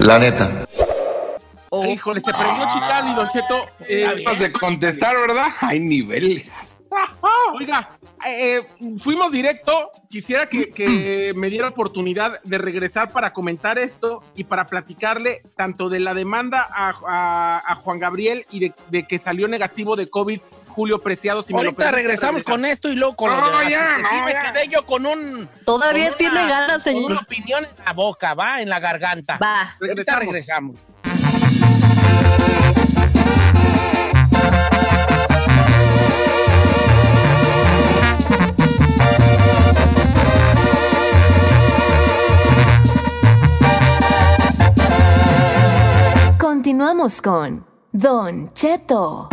la 0.00 0.18
neta. 0.18 0.66
Híjole, 1.86 2.20
se 2.20 2.32
prendió 2.32 2.66
Chicali, 2.72 3.14
Don 3.14 3.28
Cheto. 3.28 3.64
Eh, 3.88 4.06
Antes 4.06 4.38
de 4.38 4.52
contestar, 4.52 5.16
¿verdad? 5.16 5.48
Hay 5.60 5.80
niveles. 5.80 6.50
Oiga, 7.54 7.90
eh, 8.26 8.58
eh, 8.80 8.96
fuimos 9.00 9.32
directo. 9.32 9.90
Quisiera 10.10 10.46
que, 10.48 10.70
que 10.70 11.32
me 11.36 11.48
diera 11.48 11.68
oportunidad 11.68 12.40
de 12.42 12.58
regresar 12.58 13.12
para 13.12 13.32
comentar 13.32 13.78
esto 13.78 14.22
y 14.34 14.44
para 14.44 14.66
platicarle 14.66 15.42
tanto 15.56 15.88
de 15.88 16.00
la 16.00 16.14
demanda 16.14 16.68
a, 16.70 16.92
a- 17.06 17.62
a 17.66 17.74
Juan 17.76 17.98
Gabriel 17.98 18.46
y 18.50 18.60
de, 18.60 18.72
de 18.90 19.06
que 19.06 19.18
salió 19.18 19.48
negativo 19.48 19.96
de 19.96 20.08
COVID 20.08 20.40
Julio 20.68 21.00
Preciado. 21.00 21.40
Si 21.42 21.52
me 21.54 21.62
lo 21.62 21.68
Ahorita 21.68 21.84
permite, 21.84 21.96
regresamos 22.02 22.34
regresar. 22.40 22.52
con 22.54 22.64
esto 22.64 22.88
y 22.88 22.96
luego 22.96 23.14
con 23.14 23.30
lo 23.30 23.40
No, 23.40 23.58
de 23.58 23.64
la- 23.64 23.70
ya, 23.70 23.96
que 23.96 24.02
sí 24.08 24.16
no, 24.18 24.24
me 24.24 24.32
ya. 24.32 24.52
quedé 24.52 24.68
yo 24.68 24.84
con 24.84 25.06
un... 25.06 25.48
Todavía 25.64 26.08
con 26.08 26.18
tiene 26.18 26.34
una- 26.44 26.48
ganas, 26.48 26.82
Con 26.82 26.94
una 26.96 27.06
señor. 27.08 27.22
opinión 27.22 27.64
en 27.64 27.84
la 27.84 27.92
boca, 27.92 28.34
va, 28.34 28.60
en 28.60 28.68
la 28.68 28.80
garganta. 28.80 29.38
Va. 29.40 29.60
Ahorita 29.60 29.76
Regresamos. 29.80 30.20
regresamos. 30.26 30.76
Continuamos 46.64 47.20
con 47.20 47.66
Don 47.92 48.50
Cheto. 48.54 49.28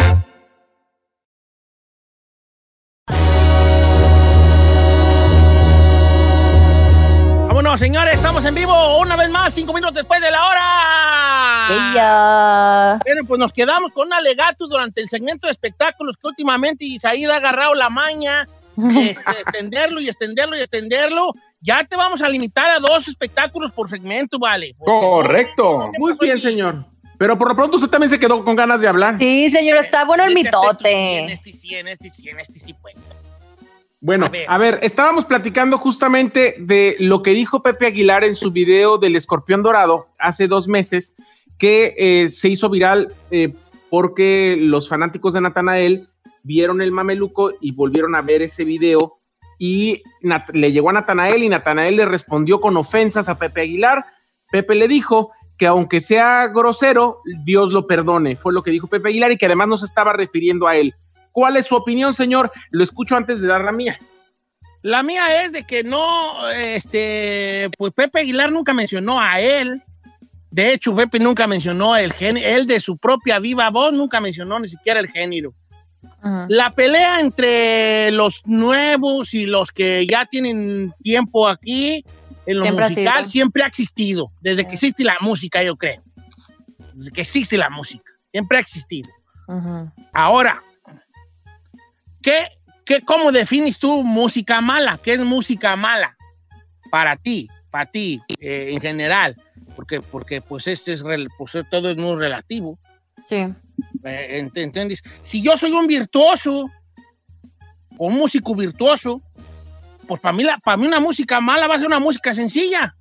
Vámonos, 7.48 7.80
señores, 7.80 8.16
estamos 8.16 8.44
en 8.44 8.54
vivo 8.54 9.00
una 9.00 9.16
vez 9.16 9.30
más, 9.30 9.54
cinco 9.54 9.72
minutos 9.72 9.96
después 9.96 10.20
de 10.20 10.30
la 10.30 10.46
hora. 10.46 11.68
Ella. 11.70 13.00
Bueno, 13.06 13.26
pues 13.26 13.40
nos 13.40 13.54
quedamos 13.54 13.94
con 13.94 14.08
un 14.08 14.14
alegato 14.14 14.68
durante 14.68 15.00
el 15.00 15.08
segmento 15.08 15.48
de 15.48 15.52
espectáculos 15.52 16.18
que 16.18 16.28
últimamente 16.28 16.84
Isaíd 16.84 17.30
ha 17.30 17.38
agarrado 17.38 17.76
la 17.76 17.90
maña, 17.90 18.46
este, 18.78 19.32
extenderlo 19.40 20.02
y 20.02 20.10
extenderlo 20.10 20.58
y 20.58 20.60
extenderlo. 20.60 21.32
Ya 21.62 21.86
te 21.86 21.96
vamos 21.96 22.22
a 22.24 22.28
limitar 22.28 22.72
a 22.72 22.80
dos 22.80 23.08
espectáculos 23.08 23.72
por 23.72 23.88
segmento, 23.88 24.38
¿vale? 24.38 24.76
Correcto. 24.78 25.92
Muy 25.98 26.18
bien, 26.20 26.38
señor. 26.38 26.91
Pero 27.22 27.38
por 27.38 27.50
lo 27.50 27.56
pronto 27.56 27.76
usted 27.76 27.88
también 27.88 28.10
se 28.10 28.18
quedó 28.20 28.44
con 28.44 28.56
ganas 28.56 28.82
de 28.82 28.88
hablar. 28.88 29.18
Sí, 29.20 29.48
señor, 29.52 29.78
está 29.78 30.06
bueno 30.06 30.24
el 30.24 30.30
En 30.30 30.34
mitote. 30.44 31.26
este 31.32 31.54
sí, 31.54 31.76
en 31.76 31.88
este 31.88 32.10
sí, 32.12 32.28
en 32.28 32.40
este 32.40 32.60
sí, 32.60 32.74
pues. 32.74 32.96
Bueno, 34.00 34.26
A 34.26 34.30
ver. 34.30 34.46
a 34.50 34.58
ver, 34.58 34.80
estábamos 34.82 35.26
platicando 35.26 35.78
justamente 35.78 36.56
de 36.58 36.96
lo 36.98 37.22
que 37.22 37.36
dijo 37.36 37.62
Pepe 37.62 37.86
Aguilar 37.86 38.24
en 38.24 38.34
su 38.34 38.50
video 38.50 38.98
del 38.98 39.16
escorpión 39.16 39.62
dorado 39.62 40.08
hace 40.18 40.48
dos 40.48 40.68
meses, 40.68 41.14
que 41.60 41.94
eh, 41.96 42.28
se 42.28 42.50
hizo 42.50 42.72
viral 42.72 43.14
eh, 43.30 43.54
porque 43.92 44.58
los 44.60 44.90
fanáticos 44.90 45.34
de 45.36 45.42
Natanael 45.42 46.10
vieron 46.42 46.82
el 46.82 46.92
mameluco 46.92 47.52
y 47.62 47.74
volvieron 47.74 48.16
a 48.16 48.24
ver 48.24 48.42
ese 48.42 48.64
video 48.64 49.20
y 49.60 50.02
Nat- 50.24 50.52
le 50.56 50.72
llegó 50.72 50.90
a 50.90 50.94
Natanael 50.94 51.44
y 51.44 51.50
Natanael 51.50 51.98
le 51.98 52.06
respondió 52.08 52.60
con 52.60 52.76
ofensas 52.78 53.30
a 53.30 53.38
Pepe 53.38 53.62
Aguilar. 53.62 54.06
Pepe 54.52 54.74
le 54.74 54.88
dijo 54.88 55.30
que 55.62 55.68
aunque 55.68 56.02
sea 56.02 56.48
grosero, 56.48 57.20
Dios 57.44 57.72
lo 57.72 57.86
perdone. 57.86 58.36
Fue 58.36 58.52
lo 58.52 58.64
que 58.64 58.72
dijo 58.72 58.88
Pepe 58.88 59.10
Aguilar 59.10 59.32
y 59.32 59.38
que 59.38 59.46
además 59.46 59.68
no 59.68 59.78
se 59.78 59.86
estaba 59.86 60.12
refiriendo 60.12 60.68
a 60.68 60.76
él. 60.76 60.96
¿Cuál 61.32 61.56
es 61.56 61.68
su 61.68 61.76
opinión, 61.76 62.16
señor? 62.16 62.52
Lo 62.72 62.84
escucho 62.84 63.16
antes 63.16 63.40
de 63.40 63.48
dar 63.48 63.64
la 63.64 63.72
mía. 63.72 64.00
La 64.82 65.04
mía 65.04 65.44
es 65.44 65.52
de 65.52 65.64
que 65.64 65.84
no, 65.84 66.50
este, 66.50 67.70
pues 67.78 67.94
Pepe 67.94 68.22
Aguilar 68.22 68.52
nunca 68.52 68.74
mencionó 68.74 69.22
a 69.22 69.40
él. 69.40 69.84
De 70.50 70.74
hecho, 70.74 70.96
Pepe 70.96 71.20
nunca 71.20 71.46
mencionó 71.46 71.96
el 71.96 72.12
género, 72.12 72.48
él 72.48 72.66
de 72.66 72.80
su 72.80 72.98
propia 72.98 73.38
viva 73.38 73.70
voz 73.70 73.94
nunca 73.94 74.20
mencionó 74.20 74.60
ni 74.60 74.68
siquiera 74.68 75.00
el 75.00 75.12
género. 75.12 75.54
Ajá. 76.24 76.48
La 76.50 76.74
pelea 76.74 77.20
entre 77.20 78.10
los 78.14 78.48
nuevos 78.48 79.36
y 79.36 79.46
los 79.46 79.72
que 79.72 80.08
ya 80.08 80.26
tienen 80.26 80.92
tiempo 81.04 81.48
aquí 81.48 82.04
en 82.46 82.58
lo 82.58 82.64
Siempre 82.64 82.86
musical 82.90 83.26
siempre 83.26 83.64
ha 83.64 83.68
existido, 83.68 84.32
desde 84.42 84.66
que 84.68 84.74
existe 84.74 85.04
la 85.04 85.18
música, 85.22 85.62
yo 85.64 85.76
creo. 85.76 86.04
Desde 86.94 87.12
que 87.12 87.22
existe 87.22 87.58
la 87.58 87.70
música, 87.70 88.12
siempre 88.32 88.58
ha 88.58 88.62
existido. 88.62 89.10
Ahora, 90.14 90.62
¿qué, 92.22 92.48
qué, 92.86 93.02
¿cómo 93.02 93.32
defines 93.32 93.80
tú 93.80 94.04
música 94.04 94.62
mala? 94.62 95.00
¿Qué 95.04 95.14
es 95.14 95.20
música 95.20 95.76
mala 95.76 96.16
para 96.90 97.16
ti, 97.18 97.48
para 97.70 97.86
ti 97.86 98.22
eh, 98.40 98.70
en 98.74 98.80
general? 98.82 99.36
Porque, 99.76 100.02
porque 100.02 100.42
pues 100.42 100.68
este 100.68 100.94
es 100.94 101.04
pues, 101.38 101.54
todo 101.70 101.90
es 101.92 101.98
muy 101.98 102.16
relativo. 102.16 102.80
Sí. 103.28 103.48
Eh, 104.04 104.42
ent- 104.44 104.58
¿Entiendes? 104.58 105.02
Si 105.22 105.42
yo 105.42 105.58
soy 105.58 105.72
un 105.72 105.88
virtuoso, 105.88 106.70
o 107.98 108.08
un 108.08 108.16
músico 108.16 108.56
virtuoso, 108.56 109.22
pues 110.08 110.20
para 110.22 110.34
mí, 110.34 110.44
la- 110.44 110.58
para 110.58 110.78
mí 110.78 110.86
una 110.88 111.00
música 111.00 111.40
mala 111.42 111.68
va 111.68 111.76
a 111.76 111.78
ser 111.80 111.88
una 111.88 112.00
música 112.00 112.34
sencilla. 112.34 112.96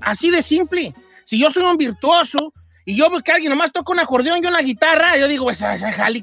Así 0.00 0.30
de 0.30 0.42
simple. 0.42 0.94
Si 1.24 1.38
yo 1.38 1.50
soy 1.50 1.64
un 1.64 1.76
virtuoso 1.76 2.52
y 2.84 2.96
yo 2.96 3.10
veo 3.10 3.20
que 3.20 3.32
alguien 3.32 3.50
nomás 3.50 3.72
toca 3.72 3.92
un 3.92 4.00
acordeón 4.00 4.42
y 4.42 4.46
una 4.46 4.60
guitarra, 4.60 5.16
yo 5.18 5.28
digo, 5.28 5.50
¿esa, 5.50 5.74
esa 5.74 5.92
jali 5.92 6.22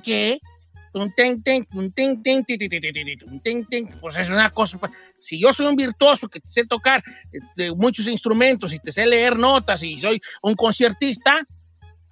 ten. 3.65 3.88
Pues 4.01 4.17
es 4.17 4.30
una 4.30 4.49
cosa. 4.49 4.77
pues, 4.80 4.91
Si 5.19 5.39
yo 5.39 5.53
soy 5.53 5.67
un 5.67 5.75
virtuoso 5.75 6.27
que 6.27 6.39
sé 6.43 6.65
tocar 6.65 7.03
este, 7.32 7.71
muchos 7.75 8.08
instrumentos 8.08 8.73
y 8.73 8.80
te 8.80 8.91
sé 8.91 9.06
leer 9.06 9.38
notas 9.38 9.84
y 9.84 9.99
soy 9.99 10.19
un 10.41 10.56
conciertista, 10.56 11.45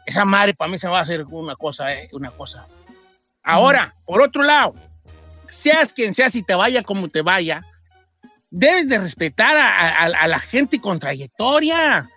esa 0.06 0.24
madre 0.24 0.54
para 0.54 0.72
mí 0.72 0.78
se 0.78 0.88
va 0.88 1.00
a 1.00 1.02
hacer 1.02 1.24
una 1.26 1.56
cosa, 1.56 1.92
eh, 1.96 2.10
una 2.12 2.30
cosa. 2.30 2.68
Ahora, 3.42 3.94
por 4.06 4.22
otro 4.22 4.44
lado, 4.44 4.76
seas 5.56 5.94
quien 5.94 6.14
seas 6.14 6.36
y 6.36 6.44
te 6.44 6.54
vaya 6.54 6.84
como 6.84 7.08
te 7.10 7.22
vaya, 7.22 7.62
debes 8.50 8.90
de 8.90 9.00
respetar 9.00 9.58
a, 9.58 10.28
la 10.28 10.40
gente 10.40 10.80
con 10.80 11.00
trayectoria. 11.00 12.10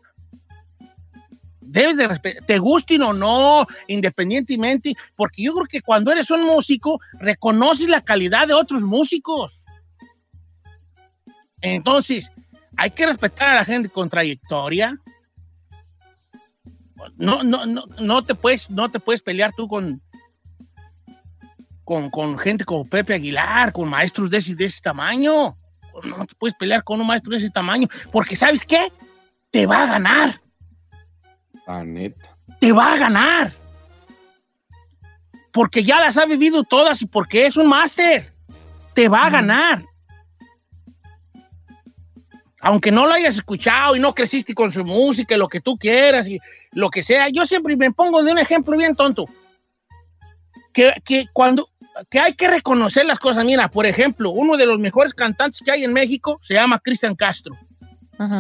Debes 1.61 1.99
de 1.99 2.09
respetar, 2.09 2.45
te 2.45 2.59
gusten 2.59 3.03
o 3.03 3.13
no, 3.13 3.67
independientemente, 3.89 4.95
porque 5.15 5.43
yo 5.43 5.53
creo 5.55 5.67
que 5.67 5.83
cuando 5.83 6.11
eres 6.11 6.31
un 6.31 6.47
músico, 6.47 6.99
reconoces 7.21 7.89
la 7.89 8.03
calidad 8.03 8.49
de 8.49 8.55
otros 8.55 8.83
músicos. 8.83 9.65
Entonces, 11.61 12.33
hay 12.77 12.91
que 12.91 13.07
respetar 13.07 13.51
a 13.51 13.55
la 13.57 13.65
gente 13.65 13.89
con 13.91 14.09
trayectoria. 14.09 14.99
No, 17.17 17.43
no, 17.43 17.67
no, 17.67 17.85
no 18.01 18.25
te 18.25 18.35
puedes, 18.35 18.71
no 18.71 18.89
te 18.89 18.99
puedes 18.99 19.21
pelear 19.21 19.53
tú 19.55 19.69
con, 19.69 20.01
con, 21.89 22.11
con 22.11 22.37
gente 22.39 22.67
como 22.67 22.85
Pepe 22.85 23.15
Aguilar, 23.15 23.73
con 23.73 23.89
maestros 23.89 24.29
de 24.29 24.37
ese, 24.37 24.55
de 24.55 24.67
ese 24.67 24.83
tamaño. 24.83 25.57
No 26.05 26.27
te 26.27 26.35
puedes 26.35 26.55
pelear 26.55 26.85
con 26.85 27.01
un 27.01 27.07
maestro 27.07 27.31
de 27.31 27.39
ese 27.39 27.49
tamaño, 27.49 27.89
porque 28.13 28.37
¿sabes 28.37 28.63
qué? 28.63 28.93
Te 29.51 29.65
va 29.65 29.85
a 29.85 29.87
ganar, 29.87 30.39
La 31.67 31.83
neta. 31.85 32.37
te 32.61 32.73
va 32.73 32.93
a 32.93 32.99
ganar. 32.99 33.53
Porque 35.51 35.83
ya 35.83 35.99
las 35.99 36.19
ha 36.19 36.27
vivido 36.27 36.63
todas 36.63 37.01
y 37.01 37.07
porque 37.07 37.47
es 37.47 37.57
un 37.57 37.67
máster. 37.67 38.35
Te 38.93 39.09
va 39.09 39.25
a 39.25 39.31
ganar. 39.31 39.83
Aunque 42.61 42.91
no 42.91 43.07
lo 43.07 43.15
hayas 43.15 43.37
escuchado 43.37 43.97
y 43.97 43.99
no 44.01 44.13
creciste 44.15 44.53
con 44.53 44.71
su 44.71 44.85
música, 44.85 45.39
lo 45.39 45.49
que 45.49 45.63
tú 45.63 45.79
quieras 45.79 46.29
y 46.29 46.39
lo 46.73 46.91
que 46.91 47.03
sea. 47.03 47.31
Yo 47.31 47.47
siempre 47.47 47.79
me 47.79 47.91
pongo 47.93 48.23
de 48.23 48.31
un 48.31 48.39
ejemplo 48.39 48.77
bien 48.77 48.95
tonto. 48.95 49.25
que, 50.75 50.93
que 51.03 51.25
cuando 51.33 51.71
que 52.11 52.21
hay 52.21 52.35
que 52.35 52.49
reconocer 52.49 53.07
las 53.07 53.19
cosas. 53.19 53.45
Mira, 53.45 53.69
por 53.69 53.87
ejemplo, 53.87 54.31
uno 54.31 54.57
de 54.57 54.67
los 54.67 54.79
mejores 54.79 55.15
cantantes 55.15 55.61
que 55.65 55.71
hay 55.71 55.85
en 55.85 55.93
México 55.93 56.41
se 56.43 56.55
llama 56.55 56.81
Cristian 56.81 57.15
Castro. 57.15 57.57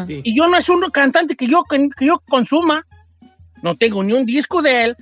Sí. 0.07 0.21
Y 0.25 0.37
yo 0.37 0.49
no 0.49 0.57
es 0.57 0.69
un 0.69 0.81
cantante 0.91 1.37
que 1.37 1.47
yo, 1.47 1.63
que, 1.65 1.89
que 1.97 2.07
yo 2.07 2.21
consuma. 2.29 2.85
No 3.63 3.77
tengo 3.77 4.03
ni 4.03 4.13
un 4.13 4.27
disco 4.27 4.63
de 4.63 4.85
él. 4.85 4.97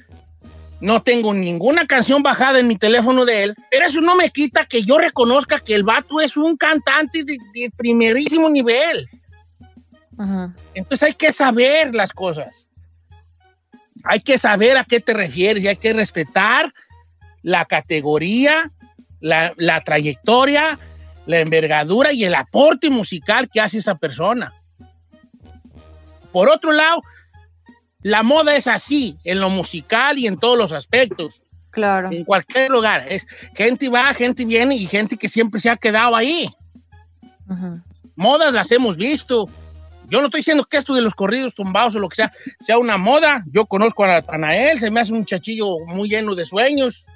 No 0.80 1.02
tengo 1.02 1.32
ninguna 1.32 1.86
canción 1.86 2.22
bajada 2.22 2.60
en 2.60 2.68
mi 2.68 2.76
teléfono 2.76 3.24
de 3.24 3.44
él. 3.44 3.54
Pero 3.70 3.86
eso 3.86 4.00
no 4.00 4.14
me 4.16 4.30
quita 4.30 4.64
que 4.64 4.82
yo 4.82 4.98
reconozca 4.98 5.58
que 5.58 5.74
el 5.74 5.84
vato 5.84 6.20
es 6.20 6.36
un 6.36 6.56
cantante 6.56 7.24
de, 7.24 7.38
de 7.54 7.70
primerísimo 7.76 8.50
nivel. 8.50 9.08
Entonces 10.74 11.08
hay 11.08 11.14
que 11.14 11.32
saber 11.32 11.94
las 11.94 12.12
cosas. 12.12 12.66
Hay 14.04 14.20
que 14.20 14.38
saber 14.38 14.76
a 14.76 14.84
qué 14.84 15.00
te 15.00 15.12
refieres 15.12 15.64
y 15.64 15.68
hay 15.68 15.76
que 15.76 15.92
respetar 15.92 16.72
la 17.46 17.64
categoría, 17.64 18.72
la, 19.20 19.54
la 19.56 19.80
trayectoria, 19.82 20.80
la 21.26 21.38
envergadura 21.38 22.12
y 22.12 22.24
el 22.24 22.34
aporte 22.34 22.90
musical 22.90 23.48
que 23.48 23.60
hace 23.60 23.78
esa 23.78 23.94
persona. 23.94 24.52
Por 26.32 26.50
otro 26.50 26.72
lado, 26.72 27.00
la 28.02 28.24
moda 28.24 28.56
es 28.56 28.66
así, 28.66 29.16
en 29.22 29.38
lo 29.38 29.48
musical 29.48 30.18
y 30.18 30.26
en 30.26 30.38
todos 30.38 30.58
los 30.58 30.72
aspectos. 30.72 31.40
Claro. 31.70 32.10
En 32.10 32.24
cualquier 32.24 32.68
lugar. 32.68 33.06
Es 33.08 33.28
gente 33.54 33.88
va, 33.88 34.12
gente 34.12 34.44
viene 34.44 34.74
y 34.74 34.86
gente 34.86 35.16
que 35.16 35.28
siempre 35.28 35.60
se 35.60 35.70
ha 35.70 35.76
quedado 35.76 36.16
ahí. 36.16 36.50
Modas 38.16 38.52
las 38.52 38.72
hemos 38.72 38.96
visto. 38.96 39.48
Yo 40.08 40.18
no 40.18 40.26
estoy 40.26 40.40
diciendo 40.40 40.64
que 40.64 40.78
esto 40.78 40.94
de 40.94 41.00
los 41.00 41.14
corridos 41.14 41.54
tumbados 41.54 41.94
o 41.94 42.00
lo 42.00 42.08
que 42.08 42.16
sea, 42.16 42.32
sea 42.58 42.78
una 42.78 42.96
moda. 42.96 43.44
Yo 43.52 43.66
conozco 43.66 44.02
a 44.02 44.08
Natanael, 44.08 44.80
se 44.80 44.90
me 44.90 44.98
hace 44.98 45.12
un 45.12 45.24
chachillo 45.24 45.78
muy 45.86 46.08
lleno 46.08 46.34
de 46.34 46.44
sueños, 46.44 47.06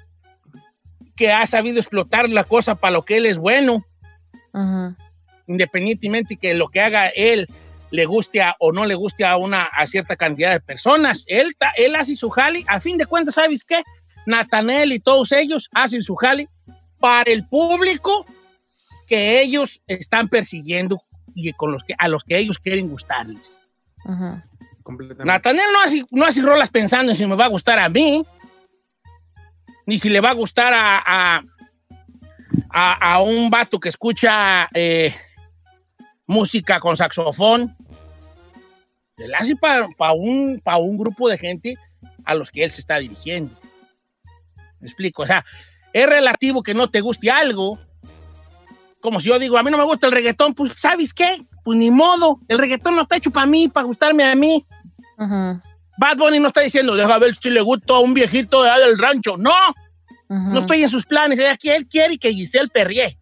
que 1.21 1.31
ha 1.31 1.45
sabido 1.45 1.79
explotar 1.79 2.27
la 2.29 2.43
cosa 2.43 2.73
para 2.73 2.93
lo 2.93 3.03
que 3.03 3.17
él 3.17 3.27
es 3.27 3.37
bueno, 3.37 3.85
independientemente 5.45 6.35
que 6.35 6.55
lo 6.55 6.69
que 6.69 6.81
haga 6.81 7.09
él 7.09 7.47
le 7.91 8.05
guste 8.07 8.41
a- 8.41 8.55
o 8.59 8.71
no 8.71 8.85
le 8.85 8.95
guste 8.95 9.23
a 9.23 9.37
una 9.37 9.65
a 9.65 9.85
cierta 9.85 10.15
cantidad 10.15 10.51
de 10.51 10.59
personas. 10.61 11.23
Él, 11.27 11.55
ta- 11.55 11.73
él 11.77 11.95
hace 11.95 12.15
su 12.15 12.31
jali. 12.31 12.65
A 12.67 12.79
fin 12.79 12.97
de 12.97 13.05
cuentas, 13.05 13.35
¿sabes 13.35 13.63
qué? 13.65 13.83
Natanael 14.25 14.93
y 14.93 14.99
todos 14.99 15.31
ellos 15.31 15.69
hacen 15.73 16.01
su 16.01 16.15
jali 16.15 16.47
para 16.99 17.31
el 17.31 17.47
público 17.47 18.25
que 19.07 19.41
ellos 19.43 19.79
están 19.85 20.27
persiguiendo 20.27 21.03
y 21.35 21.53
con 21.53 21.71
los 21.71 21.83
que, 21.83 21.93
a 21.99 22.07
los 22.07 22.23
que 22.23 22.39
ellos 22.39 22.57
quieren 22.57 22.89
gustarles. 22.89 23.59
Natanel 25.23 25.65
no 25.71 25.81
hace, 25.83 26.03
no 26.09 26.25
hace 26.25 26.41
rolas 26.41 26.71
pensando 26.71 27.11
en 27.11 27.15
si 27.15 27.27
me 27.27 27.35
va 27.35 27.45
a 27.45 27.49
gustar 27.49 27.77
a 27.77 27.89
mí, 27.89 28.25
ni 29.91 29.99
si 29.99 30.07
le 30.07 30.21
va 30.21 30.29
a 30.29 30.33
gustar 30.33 30.71
a, 30.73 31.03
a, 32.69 33.13
a- 33.13 33.21
un 33.21 33.49
vato 33.49 33.77
que 33.77 33.89
escucha 33.89 34.69
eh, 34.73 35.13
música 36.25 36.79
con 36.79 36.95
saxofón. 36.95 37.75
Él 39.17 39.35
hace 39.35 39.57
para 39.57 39.89
un, 40.13 40.61
pa 40.63 40.77
un 40.77 40.97
grupo 40.97 41.27
de 41.27 41.37
gente 41.37 41.75
a 42.23 42.35
los 42.35 42.49
que 42.51 42.63
él 42.63 42.71
se 42.71 42.79
está 42.79 42.99
dirigiendo. 42.99 43.53
Me 44.79 44.87
explico, 44.87 45.23
o 45.23 45.27
sea, 45.27 45.43
es 45.91 46.05
relativo 46.07 46.63
que 46.63 46.73
no 46.73 46.89
te 46.89 47.01
guste 47.01 47.29
algo. 47.29 47.77
Como 49.01 49.19
si 49.19 49.27
yo 49.27 49.39
digo, 49.39 49.57
a 49.57 49.63
mí 49.63 49.71
no 49.71 49.77
me 49.77 49.83
gusta 49.83 50.07
el 50.07 50.13
reggaetón, 50.13 50.53
pues 50.53 50.71
¿sabes 50.77 51.13
qué? 51.13 51.45
Pues 51.65 51.77
ni 51.77 51.91
modo, 51.91 52.39
el 52.47 52.59
reggaetón 52.59 52.95
no 52.95 53.01
está 53.01 53.17
hecho 53.17 53.29
para 53.31 53.45
mí, 53.45 53.67
para 53.67 53.85
gustarme 53.87 54.23
a 54.23 54.35
mí. 54.35 54.65
Bad 55.97 56.17
Bunny 56.17 56.39
no 56.39 56.47
está 56.47 56.61
diciendo, 56.61 56.95
deja 56.95 57.17
ver 57.19 57.35
si 57.35 57.49
le 57.49 57.61
gusta 57.61 57.93
a 57.93 57.99
un 57.99 58.13
viejito 58.13 58.63
de 58.63 58.69
allá 58.69 58.85
del 58.87 58.97
rancho. 58.97 59.35
No, 59.37 59.53
no 60.29 60.59
estoy 60.59 60.83
en 60.83 60.89
sus 60.89 61.05
planes. 61.05 61.37
Quiere- 61.59 61.77
Él 61.77 61.87
quiere 61.87 62.17
que 62.17 62.31
Giselle 62.33 62.69
Perrier, 62.69 63.17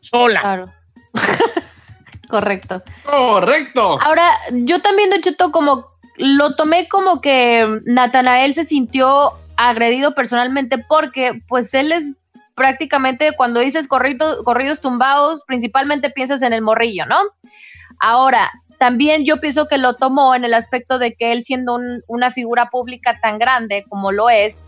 sola. 0.00 0.40
Claro. 0.40 0.72
Correcto. 2.28 2.82
Correcto. 3.04 4.00
Ahora, 4.00 4.26
yo 4.52 4.80
también, 4.80 5.10
Don 5.10 5.20
Cheto, 5.20 5.50
como 5.50 5.86
lo 6.16 6.54
tomé 6.56 6.88
como 6.88 7.20
que 7.20 7.80
Natanael 7.84 8.54
se 8.54 8.64
sintió 8.64 9.32
agredido 9.56 10.14
personalmente 10.14 10.78
porque, 10.78 11.42
pues, 11.48 11.72
él 11.74 11.92
es 11.92 12.04
prácticamente, 12.54 13.32
cuando 13.36 13.60
dices 13.60 13.86
corrido- 13.88 14.44
corridos 14.44 14.80
tumbados, 14.80 15.42
principalmente 15.46 16.10
piensas 16.10 16.42
en 16.42 16.52
el 16.52 16.62
morrillo, 16.62 17.04
¿no? 17.06 17.16
Ahora, 17.98 18.50
también 18.82 19.24
yo 19.24 19.36
pienso 19.38 19.68
que 19.68 19.78
lo 19.78 19.94
tomó 19.94 20.34
en 20.34 20.42
el 20.44 20.54
aspecto 20.54 20.98
de 20.98 21.14
que 21.14 21.30
él 21.30 21.44
siendo 21.44 21.76
un- 21.76 22.02
una 22.08 22.32
figura 22.32 22.68
pública 22.68 23.20
tan 23.20 23.38
grande 23.38 23.84
como 23.88 24.10
lo 24.10 24.28
es, 24.28 24.60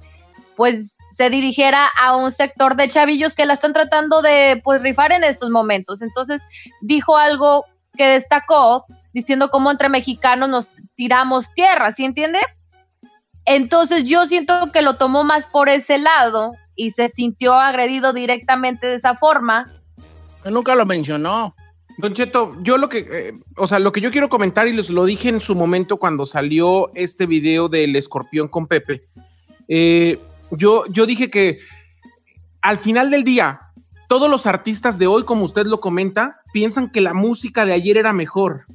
pues 0.54 0.96
se 1.16 1.30
dirigiera 1.30 1.88
a 2.00 2.14
un 2.16 2.30
sector 2.30 2.76
de 2.76 2.86
chavillos 2.86 3.34
que 3.34 3.44
la 3.44 3.54
están 3.54 3.72
tratando 3.72 4.22
de 4.22 4.60
pues 4.62 4.82
rifar 4.82 5.10
en 5.10 5.24
estos 5.24 5.50
momentos. 5.50 6.00
Entonces 6.00 6.42
dijo 6.80 7.16
algo 7.16 7.64
que 7.96 8.06
destacó 8.06 8.84
diciendo 9.12 9.50
cómo 9.50 9.72
entre 9.72 9.88
mexicanos 9.88 10.48
nos 10.48 10.70
tiramos 10.94 11.52
tierra, 11.52 11.90
¿sí 11.90 12.04
entiende? 12.04 12.38
Entonces 13.44 14.04
yo 14.04 14.26
siento 14.26 14.70
que 14.72 14.82
lo 14.82 14.94
tomó 14.94 15.24
más 15.24 15.48
por 15.48 15.68
ese 15.68 15.98
lado 15.98 16.52
y 16.76 16.90
se 16.90 17.08
sintió 17.08 17.54
agredido 17.54 18.12
directamente 18.12 18.86
de 18.86 18.94
esa 18.94 19.16
forma. 19.16 19.72
Nunca 20.44 20.76
lo 20.76 20.86
mencionó. 20.86 21.56
Don 21.98 22.12
Cheto, 22.12 22.56
yo 22.62 22.76
lo 22.76 22.88
que, 22.88 23.06
eh, 23.10 23.32
o 23.56 23.66
sea, 23.66 23.78
lo 23.78 23.92
que 23.92 24.00
yo 24.00 24.10
quiero 24.10 24.28
comentar 24.28 24.66
y 24.66 24.72
les 24.72 24.90
lo 24.90 25.04
dije 25.04 25.28
en 25.28 25.40
su 25.40 25.54
momento 25.54 25.96
cuando 25.98 26.26
salió 26.26 26.90
este 26.94 27.26
video 27.26 27.68
del 27.68 27.94
escorpión 27.94 28.48
con 28.48 28.66
Pepe, 28.66 29.02
eh, 29.68 30.18
yo, 30.50 30.84
yo 30.88 31.06
dije 31.06 31.30
que 31.30 31.60
al 32.60 32.78
final 32.78 33.10
del 33.10 33.24
día, 33.24 33.60
todos 34.08 34.30
los 34.30 34.46
artistas 34.46 34.98
de 34.98 35.06
hoy, 35.06 35.24
como 35.24 35.44
usted 35.44 35.66
lo 35.66 35.80
comenta, 35.80 36.40
piensan 36.52 36.90
que 36.90 37.00
la 37.00 37.14
música 37.14 37.64
de 37.64 37.72
ayer 37.72 37.96
era 37.96 38.12
mejor. 38.12 38.66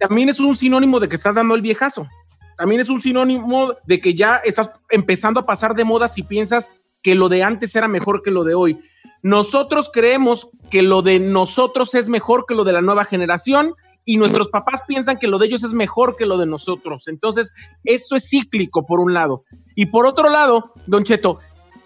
También 0.00 0.28
es 0.28 0.40
un 0.40 0.56
sinónimo 0.56 1.00
de 1.00 1.08
que 1.08 1.16
estás 1.16 1.34
dando 1.36 1.54
el 1.54 1.62
viejazo. 1.62 2.08
También 2.56 2.80
es 2.80 2.88
un 2.88 3.00
sinónimo 3.00 3.74
de 3.86 4.00
que 4.00 4.14
ya 4.14 4.36
estás 4.36 4.70
empezando 4.88 5.40
a 5.40 5.46
pasar 5.46 5.74
de 5.74 5.84
moda 5.84 6.08
si 6.08 6.22
piensas 6.22 6.70
que 7.02 7.14
lo 7.14 7.28
de 7.28 7.42
antes 7.42 7.74
era 7.76 7.88
mejor 7.88 8.22
que 8.22 8.30
lo 8.30 8.44
de 8.44 8.54
hoy. 8.54 8.80
Nosotros 9.22 9.90
creemos 9.92 10.48
que 10.70 10.82
lo 10.82 11.02
de 11.02 11.20
nosotros 11.20 11.94
es 11.94 12.08
mejor 12.08 12.46
que 12.46 12.54
lo 12.54 12.64
de 12.64 12.72
la 12.72 12.80
nueva 12.80 13.04
generación 13.04 13.74
y 14.04 14.16
nuestros 14.16 14.48
papás 14.48 14.82
piensan 14.86 15.18
que 15.18 15.28
lo 15.28 15.38
de 15.38 15.46
ellos 15.46 15.62
es 15.62 15.72
mejor 15.72 16.16
que 16.16 16.26
lo 16.26 16.38
de 16.38 16.46
nosotros. 16.46 17.06
Entonces, 17.08 17.52
esto 17.84 18.16
es 18.16 18.28
cíclico 18.28 18.86
por 18.86 19.00
un 19.00 19.12
lado. 19.12 19.44
Y 19.74 19.86
por 19.86 20.06
otro 20.06 20.30
lado, 20.30 20.72
Don 20.86 21.04
Cheto, 21.04 21.38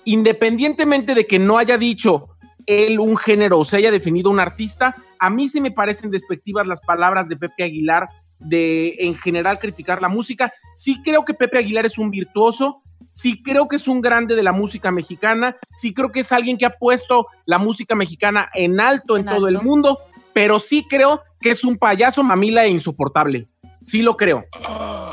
independientemente 0.04 1.14
de 1.14 1.26
que 1.26 1.38
no 1.38 1.58
haya 1.58 1.76
dicho 1.76 2.28
él 2.66 2.98
un 2.98 3.16
género 3.16 3.58
o 3.58 3.64
se 3.64 3.76
haya 3.76 3.90
definido 3.90 4.30
un 4.30 4.40
artista, 4.40 4.94
a 5.18 5.28
mí 5.28 5.48
sí 5.48 5.60
me 5.60 5.70
parecen 5.70 6.10
despectivas 6.10 6.66
las 6.66 6.80
palabras 6.80 7.28
de 7.28 7.36
Pepe 7.36 7.64
Aguilar 7.64 8.08
de 8.38 8.94
en 9.00 9.16
general 9.16 9.58
criticar 9.58 10.00
la 10.00 10.08
música. 10.08 10.52
Sí 10.74 11.00
creo 11.02 11.24
que 11.24 11.34
Pepe 11.34 11.58
Aguilar 11.58 11.86
es 11.86 11.98
un 11.98 12.10
virtuoso, 12.10 12.82
sí 13.14 13.42
creo 13.42 13.68
que 13.68 13.76
es 13.76 13.86
un 13.86 14.00
grande 14.00 14.34
de 14.34 14.42
la 14.42 14.52
música 14.52 14.90
mexicana, 14.90 15.56
sí 15.74 15.94
creo 15.94 16.10
que 16.10 16.20
es 16.20 16.32
alguien 16.32 16.58
que 16.58 16.66
ha 16.66 16.76
puesto 16.76 17.28
la 17.46 17.58
música 17.58 17.94
mexicana 17.94 18.50
en 18.54 18.80
alto 18.80 19.16
en, 19.16 19.24
todo 19.24 19.46
el 19.46 19.62
mundo, 19.62 19.98
pero 20.32 20.58
sí 20.58 20.84
creo 20.90 21.22
que 21.40 21.50
es 21.50 21.64
un 21.64 21.78
payaso 21.78 22.24
mamila 22.24 22.64
e 22.64 22.70
insoportable. 22.70 23.48
Sí 23.80 24.02
lo 24.02 24.16
creo. 24.16 24.44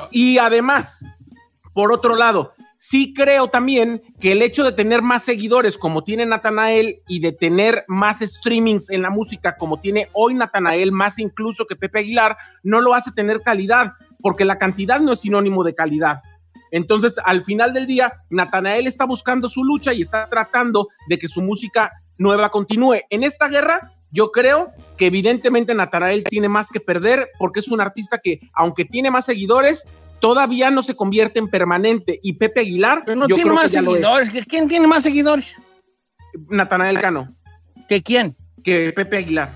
Y 0.10 0.40
además, 0.40 1.06
por 1.74 1.94
otro 1.94 2.16
lado, 2.16 2.54
sí 2.78 3.14
creo 3.14 3.50
también 3.50 4.02
que 4.20 4.32
el 4.32 4.42
hecho 4.42 4.64
de 4.64 4.72
tener 4.72 5.04
más 5.04 5.24
seguidores 5.24 5.78
como 5.78 6.04
tiene 6.04 6.26
Natanael 6.26 7.04
y 7.08 7.20
de 7.20 7.32
tener 7.34 7.86
más 7.88 8.22
streamings 8.22 8.90
en 8.90 9.04
la 9.04 9.12
música 9.12 9.58
como 9.58 9.78
tiene 9.78 10.08
hoy 10.14 10.34
Natanael, 10.34 10.92
más 10.92 11.20
incluso 11.20 11.68
que 11.68 11.76
Pepe 11.76 12.00
Aguilar, 12.00 12.36
no 12.64 12.82
lo 12.82 12.96
hace 12.96 13.12
tener 13.12 13.42
calidad, 13.42 13.94
porque 14.20 14.46
la 14.46 14.58
cantidad 14.58 15.00
no 15.00 15.12
es 15.12 15.20
sinónimo 15.20 15.64
de 15.64 15.76
calidad. 15.76 16.24
Entonces, 16.72 17.20
al 17.24 17.44
final 17.44 17.74
del 17.74 17.86
día, 17.86 18.14
Natanael 18.30 18.88
está 18.88 19.06
buscando 19.06 19.48
su 19.50 19.64
lucha 19.64 19.94
y 19.94 20.02
está 20.02 20.28
tratando 20.30 20.88
de 21.08 21.20
que 21.20 21.28
su 21.28 21.42
música 21.42 21.92
nueva 22.18 22.50
continúe. 22.50 23.02
En 23.10 23.24
esta 23.24 23.48
guerra, 23.48 23.94
yo 24.12 24.32
creo 24.32 24.72
que 24.98 25.08
evidentemente 25.08 25.74
Natanael 25.76 26.24
tiene 26.24 26.50
más 26.50 26.70
que 26.70 26.80
perder 26.80 27.30
porque 27.38 27.60
es 27.60 27.68
un 27.70 27.82
artista 27.82 28.18
que, 28.24 28.40
aunque 28.54 28.86
tiene 28.86 29.12
más 29.12 29.26
seguidores, 29.26 29.88
todavía 30.20 30.70
no 30.72 30.82
se 30.84 30.96
convierte 30.96 31.40
en 31.40 31.50
permanente. 31.50 32.20
Y 32.24 32.34
Pepe 32.34 32.62
Aguilar, 32.62 33.04
Pero 33.06 33.18
no 33.22 33.28
yo 33.28 33.36
tiene 33.36 33.50
creo 33.52 33.56
más 33.56 33.72
que 33.72 33.78
es. 33.80 33.86
seguidores. 33.86 34.30
¿Quién 34.48 34.68
tiene 34.68 34.88
más 34.88 35.04
seguidores? 35.04 35.56
Natanael 36.50 37.00
Cano. 37.00 37.36
¿Que 37.90 38.02
quién? 38.04 38.36
Que 38.64 38.94
Pepe 38.94 39.18
Aguilar. 39.18 39.50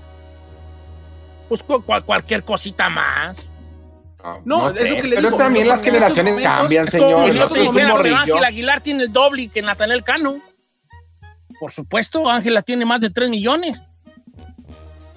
Pues 1.48 1.62
cu- 1.62 1.80
cual- 1.82 2.04
cualquier 2.04 2.42
cosita 2.42 2.88
más. 2.90 3.48
No, 4.44 4.68
es 4.68 4.74
lo 4.76 4.96
que 4.96 5.02
le 5.04 5.16
pero 5.16 5.28
digo. 5.28 5.36
también 5.38 5.68
las 5.68 5.82
generaciones 5.82 6.40
cambian, 6.42 6.90
señor. 6.90 7.32
Si 7.32 7.38
te 7.38 7.60
dijera. 7.60 8.20
Ángel 8.22 8.44
Aguilar 8.44 8.80
tiene 8.80 9.04
el 9.04 9.12
doble 9.12 9.48
que 9.48 9.62
Natanel 9.62 10.02
Cano. 10.04 10.36
Por 11.60 11.72
supuesto, 11.72 12.28
Ángela 12.28 12.62
tiene 12.62 12.84
más 12.84 13.00
de 13.00 13.10
3 13.10 13.30
millones. 13.30 13.80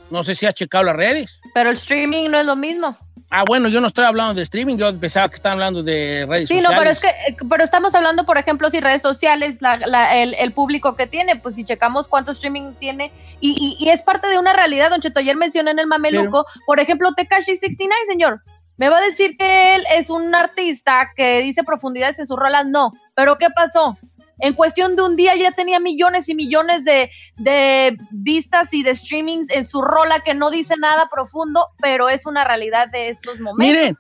No 0.10 0.24
sé 0.24 0.34
si 0.36 0.46
ha 0.46 0.54
checado 0.54 0.84
las 0.84 0.96
redes. 0.96 1.40
Pero 1.54 1.70
el 1.70 1.76
streaming 1.76 2.30
no 2.30 2.40
es 2.40 2.46
lo 2.46 2.56
mismo. 2.56 2.98
Ah, 3.32 3.44
bueno, 3.48 3.70
yo 3.70 3.80
no 3.80 3.88
estoy 3.88 4.06
hablando 4.06 4.34
de 4.34 4.42
streaming, 4.42 4.78
yo 4.78 5.00
pensaba 5.00 5.30
que 5.30 5.36
estaban 5.36 5.60
hablando 5.60 5.84
de 5.84 6.26
redes 6.28 6.48
Sí, 6.48 6.56
sociales. 6.56 6.72
no, 6.72 6.78
pero 6.80 6.90
es 6.90 7.00
que, 7.00 7.10
eh, 7.10 7.38
pero 7.48 7.64
estamos 7.64 7.94
hablando, 7.94 8.26
por 8.26 8.40
ejemplo, 8.40 8.72
si 8.72 8.80
redes 8.80 9.04
sociales, 9.04 9.58
la- 9.62 9.78
la- 9.78 10.16
el, 10.16 10.34
el 10.34 10.52
público 10.52 10.96
que 10.96 11.06
tiene, 11.06 11.36
pues 11.36 11.54
si 11.54 11.64
checamos 11.64 12.08
cuánto 12.08 12.32
streaming 12.32 12.74
tiene, 12.80 13.12
y, 13.40 13.52
y- 13.80 13.86
y 13.86 13.90
es 13.90 14.02
parte 14.02 14.28
de 14.30 14.40
una 14.40 14.54
realidad, 14.54 14.90
Don 14.90 15.00
Cheto, 15.00 15.20
ayer 15.20 15.36
mencioné 15.36 15.70
en 15.72 15.78
el 15.78 15.86
Mameluco, 15.86 16.48
por 16.66 16.80
ejemplo, 16.80 17.14
Tekashi 17.14 17.56
69, 17.56 18.02
señor, 18.10 18.42
me 18.80 18.88
va 18.88 18.98
a 18.98 19.02
decir 19.02 19.36
que 19.38 19.76
él 19.76 19.84
es 19.98 20.10
un 20.10 20.34
artista 20.34 21.10
que 21.14 21.42
dice 21.42 21.66
profundidades 21.66 22.18
en 22.18 22.28
sus 22.28 22.38
rolas, 22.38 22.66
no, 22.66 22.92
pero 23.14 23.38
¿qué 23.38 23.48
pasó? 23.54 23.98
En 24.40 24.54
cuestión 24.54 24.96
de 24.96 25.04
un 25.04 25.18
día 25.18 25.36
ya 25.36 25.52
tenía 25.52 25.82
millones 25.82 26.30
y 26.30 26.34
millones 26.34 26.86
de, 26.86 27.12
de 27.36 27.98
vistas 28.10 28.74
y 28.74 28.84
de 28.84 28.96
streamings 28.96 29.50
en 29.50 29.66
su 29.66 29.82
rola 29.82 30.22
que 30.22 30.34
no 30.34 30.50
dice 30.50 30.76
nada 30.78 31.10
profundo, 31.12 31.66
pero 31.82 32.08
es 32.08 32.26
una 32.26 32.46
realidad 32.46 32.88
de 32.90 33.10
estos 33.10 33.42
momentos. 33.42 33.76
Miren, 33.76 33.98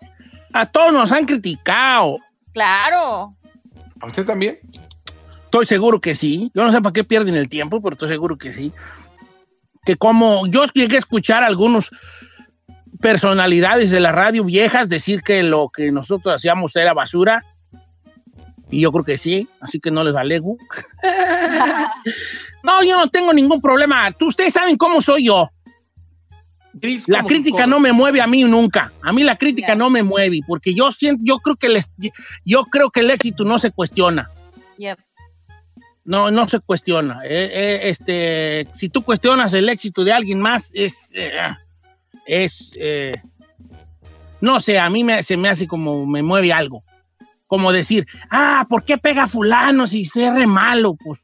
a 0.53 0.65
todos 0.65 0.93
nos 0.93 1.11
han 1.11 1.25
criticado. 1.25 2.19
Claro. 2.53 3.35
¿A 3.99 4.05
usted 4.05 4.25
también? 4.25 4.59
Estoy 5.43 5.65
seguro 5.65 5.99
que 5.99 6.15
sí. 6.15 6.51
Yo 6.55 6.63
no 6.63 6.71
sé 6.71 6.81
para 6.81 6.93
qué 6.93 7.03
pierden 7.03 7.35
el 7.35 7.49
tiempo, 7.49 7.81
pero 7.81 7.95
estoy 7.95 8.07
seguro 8.07 8.37
que 8.37 8.53
sí. 8.53 8.71
Que 9.83 9.97
como 9.97 10.47
yo 10.47 10.63
llegué 10.73 10.95
a 10.95 10.99
escuchar 10.99 11.43
algunos 11.43 11.91
personalidades 12.99 13.91
de 13.91 13.99
la 13.99 14.11
radio 14.11 14.43
viejas 14.43 14.89
decir 14.89 15.21
que 15.21 15.43
lo 15.43 15.69
que 15.69 15.91
nosotros 15.91 16.35
hacíamos 16.35 16.75
era 16.75 16.93
basura. 16.93 17.43
Y 18.71 18.81
yo 18.81 18.91
creo 18.91 19.03
que 19.03 19.17
sí, 19.17 19.47
así 19.61 19.79
que 19.79 19.89
no 19.89 20.03
les 20.03 20.15
alego. 20.15 20.57
no, 22.63 22.83
yo 22.83 22.97
no 22.97 23.09
tengo 23.09 23.33
ningún 23.33 23.59
problema. 23.59 24.11
Tú, 24.11 24.27
ustedes 24.27 24.53
saben 24.53 24.77
cómo 24.77 25.01
soy 25.01 25.25
yo. 25.25 25.49
La 27.07 27.19
como 27.19 27.27
crítica 27.27 27.65
no 27.65 27.79
me 27.79 27.91
mueve 27.91 28.21
a 28.21 28.27
mí 28.27 28.43
nunca. 28.43 28.91
A 29.01 29.11
mí 29.11 29.23
la 29.23 29.37
crítica 29.37 29.75
no 29.75 29.89
me 29.89 30.03
mueve 30.03 30.39
porque 30.47 30.73
yo 30.73 30.91
siento, 30.91 31.21
yo 31.25 31.39
creo 31.39 31.55
que 31.55 31.69
les, 31.69 31.91
yo 32.45 32.65
creo 32.65 32.89
que 32.91 32.99
el 33.01 33.09
éxito 33.09 33.43
no 33.43 33.59
se 33.59 33.71
cuestiona. 33.71 34.29
Yep. 34.77 34.99
No, 36.05 36.31
no 36.31 36.47
se 36.47 36.59
cuestiona. 36.59 37.21
Eh, 37.25 37.49
eh, 37.53 37.79
este, 37.83 38.67
si 38.73 38.89
tú 38.89 39.03
cuestionas 39.03 39.53
el 39.53 39.67
éxito 39.67 40.03
de 40.03 40.13
alguien 40.13 40.39
más, 40.39 40.71
es, 40.73 41.11
eh, 41.15 41.31
es, 42.29 42.77
eh, 42.79 43.15
no 44.41 44.59
sé, 44.59 44.77
a 44.79 44.89
mí 44.89 45.03
me, 45.03 45.23
se 45.23 45.35
me 45.37 45.49
hace 45.49 45.67
como 45.67 46.05
me 46.05 46.21
mueve 46.23 46.53
algo. 46.53 46.83
Como 47.47 47.71
decir, 47.71 48.05
ah, 48.29 48.65
¿por 48.69 48.83
qué 48.85 48.97
pega 48.97 49.27
fulano 49.27 49.87
si 49.87 50.05
se 50.05 50.31
re 50.31 50.45
malo? 50.45 50.95
Pues 50.95 51.19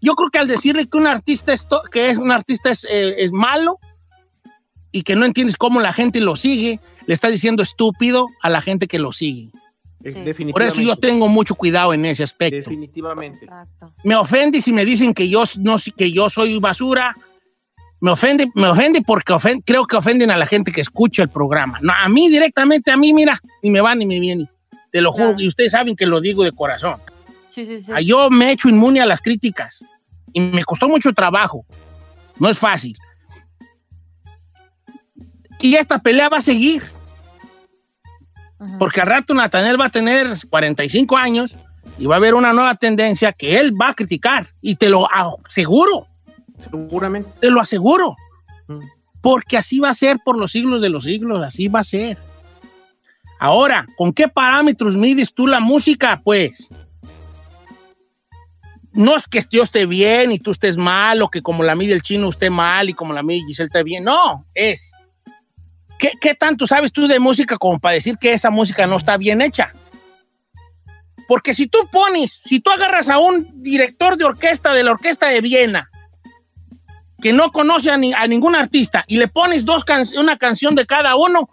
yo 0.00 0.14
creo 0.14 0.30
que 0.30 0.38
al 0.38 0.48
decirle 0.48 0.88
que 0.88 0.96
un 0.96 1.06
artista 1.06 1.52
es, 1.52 1.66
to- 1.68 1.82
que 1.90 2.10
es 2.10 2.18
un 2.18 2.30
artista 2.30 2.70
es, 2.70 2.84
eh, 2.88 3.14
es 3.18 3.32
malo 3.32 3.78
y 4.92 5.02
que 5.02 5.16
no 5.16 5.24
entiendes 5.24 5.56
cómo 5.56 5.80
la 5.80 5.92
gente 5.92 6.20
lo 6.20 6.36
sigue, 6.36 6.78
le 7.06 7.14
estás 7.14 7.32
diciendo 7.32 7.62
estúpido 7.62 8.28
a 8.42 8.50
la 8.50 8.60
gente 8.60 8.86
que 8.86 8.98
lo 8.98 9.12
sigue. 9.12 9.50
Definitivamente. 10.00 10.52
Por 10.52 10.62
eso 10.62 10.80
yo 10.80 10.96
tengo 10.96 11.28
mucho 11.28 11.54
cuidado 11.54 11.94
en 11.94 12.04
ese 12.04 12.24
aspecto. 12.24 12.56
Definitivamente. 12.56 13.46
Me 14.02 14.16
ofende 14.16 14.60
si 14.60 14.72
me 14.72 14.84
dicen 14.84 15.14
que 15.14 15.28
yo, 15.28 15.44
no, 15.58 15.76
que 15.96 16.10
yo 16.10 16.28
soy 16.28 16.58
basura. 16.58 17.14
Me 18.02 18.10
ofende, 18.10 18.48
me 18.56 18.66
ofende 18.66 19.00
porque 19.00 19.32
ofen- 19.32 19.62
creo 19.64 19.86
que 19.86 19.96
ofenden 19.96 20.30
a 20.32 20.36
la 20.36 20.44
gente 20.44 20.72
que 20.72 20.80
escucha 20.80 21.22
el 21.22 21.28
programa. 21.28 21.78
No, 21.80 21.92
a 21.92 22.08
mí 22.08 22.28
directamente, 22.28 22.90
a 22.90 22.96
mí, 22.96 23.12
mira, 23.14 23.40
ni 23.62 23.70
me 23.70 23.80
va 23.80 23.94
ni 23.94 24.04
me 24.06 24.18
viene. 24.18 24.50
Te 24.90 25.00
lo 25.00 25.12
juro, 25.12 25.30
y 25.38 25.46
ustedes 25.48 25.72
saben 25.72 25.94
que 25.94 26.04
lo 26.04 26.20
digo 26.20 26.42
de 26.44 26.50
corazón. 26.52 26.96
Sí, 27.48 27.64
sí, 27.64 27.80
sí. 27.80 27.92
Ah, 27.94 28.00
Yo 28.00 28.28
me 28.28 28.48
he 28.48 28.52
hecho 28.52 28.68
inmune 28.68 29.00
a 29.00 29.06
las 29.06 29.20
críticas 29.20 29.84
y 30.32 30.40
me 30.40 30.64
costó 30.64 30.88
mucho 30.88 31.12
trabajo. 31.12 31.64
No 32.40 32.48
es 32.48 32.58
fácil. 32.58 32.98
Y 35.60 35.76
esta 35.76 35.98
pelea 36.00 36.28
va 36.28 36.38
a 36.38 36.42
seguir. 36.42 36.82
Porque 38.78 39.00
al 39.00 39.06
rato 39.06 39.32
Natanel 39.34 39.80
va 39.80 39.86
a 39.86 39.90
tener 39.90 40.28
45 40.50 41.16
años 41.16 41.54
y 41.98 42.06
va 42.06 42.16
a 42.16 42.18
haber 42.18 42.34
una 42.34 42.52
nueva 42.52 42.74
tendencia 42.76 43.32
que 43.32 43.58
él 43.58 43.72
va 43.80 43.90
a 43.90 43.94
criticar. 43.94 44.48
Y 44.60 44.74
te 44.76 44.88
lo 44.88 45.06
aseguro. 45.12 46.08
Seguramente. 46.70 47.30
Te 47.40 47.50
lo 47.50 47.60
aseguro. 47.60 48.16
Mm. 48.68 48.80
Porque 49.20 49.56
así 49.56 49.78
va 49.78 49.90
a 49.90 49.94
ser 49.94 50.18
por 50.24 50.36
los 50.36 50.52
siglos 50.52 50.82
de 50.82 50.88
los 50.88 51.04
siglos. 51.04 51.42
Así 51.44 51.68
va 51.68 51.80
a 51.80 51.84
ser. 51.84 52.18
Ahora, 53.38 53.86
¿con 53.96 54.12
qué 54.12 54.28
parámetros 54.28 54.96
mides 54.96 55.34
tú 55.34 55.46
la 55.46 55.60
música? 55.60 56.20
Pues 56.24 56.68
no 58.92 59.16
es 59.16 59.26
que 59.26 59.42
yo 59.50 59.62
esté 59.62 59.86
bien 59.86 60.32
y 60.32 60.38
tú 60.38 60.50
estés 60.50 60.76
mal, 60.76 61.22
o 61.22 61.28
que 61.28 61.42
como 61.42 61.62
la 61.62 61.74
mide 61.74 61.94
el 61.94 62.02
chino 62.02 62.28
esté 62.28 62.50
mal 62.50 62.90
y 62.90 62.94
como 62.94 63.12
la 63.12 63.22
mide 63.22 63.44
Giselle 63.46 63.66
esté 63.66 63.82
bien. 63.82 64.04
No, 64.04 64.46
es. 64.54 64.92
¿Qué, 65.98 66.12
qué 66.20 66.34
tanto 66.34 66.66
sabes 66.66 66.92
tú 66.92 67.06
de 67.06 67.18
música 67.18 67.56
como 67.56 67.78
para 67.78 67.94
decir 67.94 68.16
que 68.18 68.32
esa 68.32 68.50
música 68.50 68.86
no 68.86 68.96
está 68.96 69.16
bien 69.16 69.40
hecha? 69.40 69.72
Porque 71.28 71.54
si 71.54 71.66
tú 71.66 71.78
pones, 71.90 72.32
si 72.32 72.60
tú 72.60 72.70
agarras 72.70 73.08
a 73.08 73.18
un 73.18 73.62
director 73.62 74.16
de 74.16 74.24
orquesta 74.24 74.74
de 74.74 74.82
la 74.82 74.90
orquesta 74.92 75.28
de 75.28 75.40
Viena, 75.40 75.90
que 77.22 77.32
no 77.32 77.52
conoce 77.52 77.90
a, 77.90 77.96
ni- 77.96 78.12
a 78.12 78.26
ningún 78.26 78.54
artista, 78.54 79.04
y 79.06 79.16
le 79.16 79.28
pones 79.28 79.64
dos 79.64 79.84
can- 79.84 80.06
una 80.18 80.36
canción 80.36 80.74
de 80.74 80.84
cada 80.84 81.14
uno, 81.16 81.48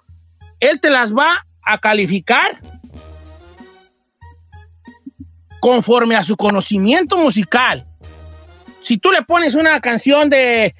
él 0.59 0.81
te 0.81 0.89
las 0.89 1.13
va 1.13 1.45
a 1.63 1.77
calificar 1.77 2.59
conforme 5.61 6.15
a 6.15 6.23
su 6.23 6.35
conocimiento 6.35 7.17
musical. 7.17 7.85
Si 8.81 8.97
tú 8.97 9.11
le 9.11 9.21
pones 9.21 9.55
una 9.55 9.79
canción 9.79 10.29
de, 10.29 10.73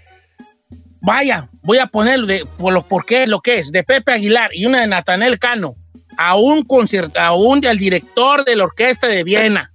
vaya, 1.01 1.49
voy 1.61 1.77
a 1.77 1.87
ponerlo 1.87 2.25
de, 2.25 2.45
por 2.57 2.73
lo, 2.73 2.81
porque 2.81 3.23
es 3.23 3.29
lo 3.29 3.41
que 3.41 3.59
es, 3.59 3.71
de 3.71 3.83
Pepe 3.83 4.13
Aguilar 4.13 4.49
y 4.53 4.65
una 4.65 4.81
de 4.81 4.87
Natanel 4.87 5.37
Cano, 5.37 5.75
a 6.17 6.35
un 6.35 6.63
concierto, 6.63 7.19
a 7.19 7.33
un 7.33 7.61
del 7.61 7.77
director 7.77 8.43
de 8.43 8.55
la 8.55 8.63
orquesta 8.63 9.07
de 9.07 9.23
Viena, 9.23 9.71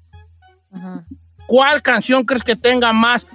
¿cuál 1.46 1.82
canción 1.82 2.24
crees 2.24 2.42
que 2.42 2.56
tenga 2.56 2.92
más 2.92 3.26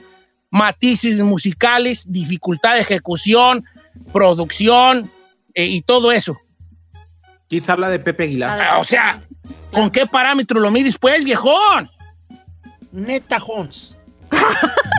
matices 0.50 1.20
musicales, 1.20 2.12
dificultad 2.12 2.76
de 2.76 2.82
ejecución, 2.82 3.66
producción 4.12 5.10
eh, 5.54 5.66
y 5.66 5.82
todo 5.82 6.12
eso? 6.12 6.38
Quizá 7.48 7.74
habla 7.74 7.90
de 7.90 8.00
Pepe 8.00 8.24
Aguilar. 8.24 8.62
Ah, 8.62 8.80
o 8.80 8.84
sea, 8.84 9.22
¿con 9.72 9.90
qué 9.90 10.06
parámetro 10.06 10.60
lo 10.60 10.70
mides, 10.70 10.98
pues, 10.98 11.24
viejón? 11.24 11.90
Neta, 12.92 13.40
Jones. 13.40 13.96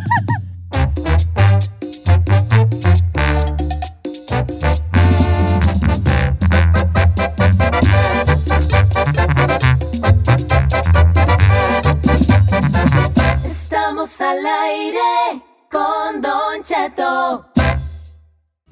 Estamos 14.10 14.20
al 14.20 14.46
aire 14.46 15.42
con 15.70 16.20
Don 16.20 16.62
Cheto. 16.64 17.46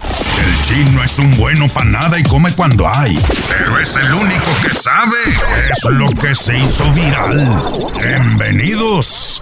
El 0.01 0.62
chino 0.62 1.05
es 1.05 1.18
un 1.20 1.37
bueno 1.37 1.68
para 1.68 1.87
nada 1.87 2.18
y 2.18 2.24
come 2.24 2.53
cuando 2.55 2.88
hay. 2.88 3.16
Pero 3.48 3.79
es 3.79 3.94
el 3.96 4.12
único 4.12 4.51
que 4.62 4.70
sabe 4.70 5.16
qué 5.24 5.70
es 5.70 5.85
lo 5.85 6.11
que 6.11 6.35
se 6.35 6.59
hizo 6.59 6.90
viral. 6.92 7.51
Bienvenidos. 8.05 9.38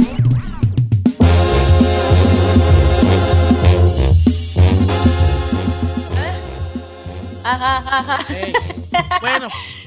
Ajá, 7.42 7.78
ajá. 7.86 8.18
Bueno. 9.20 9.48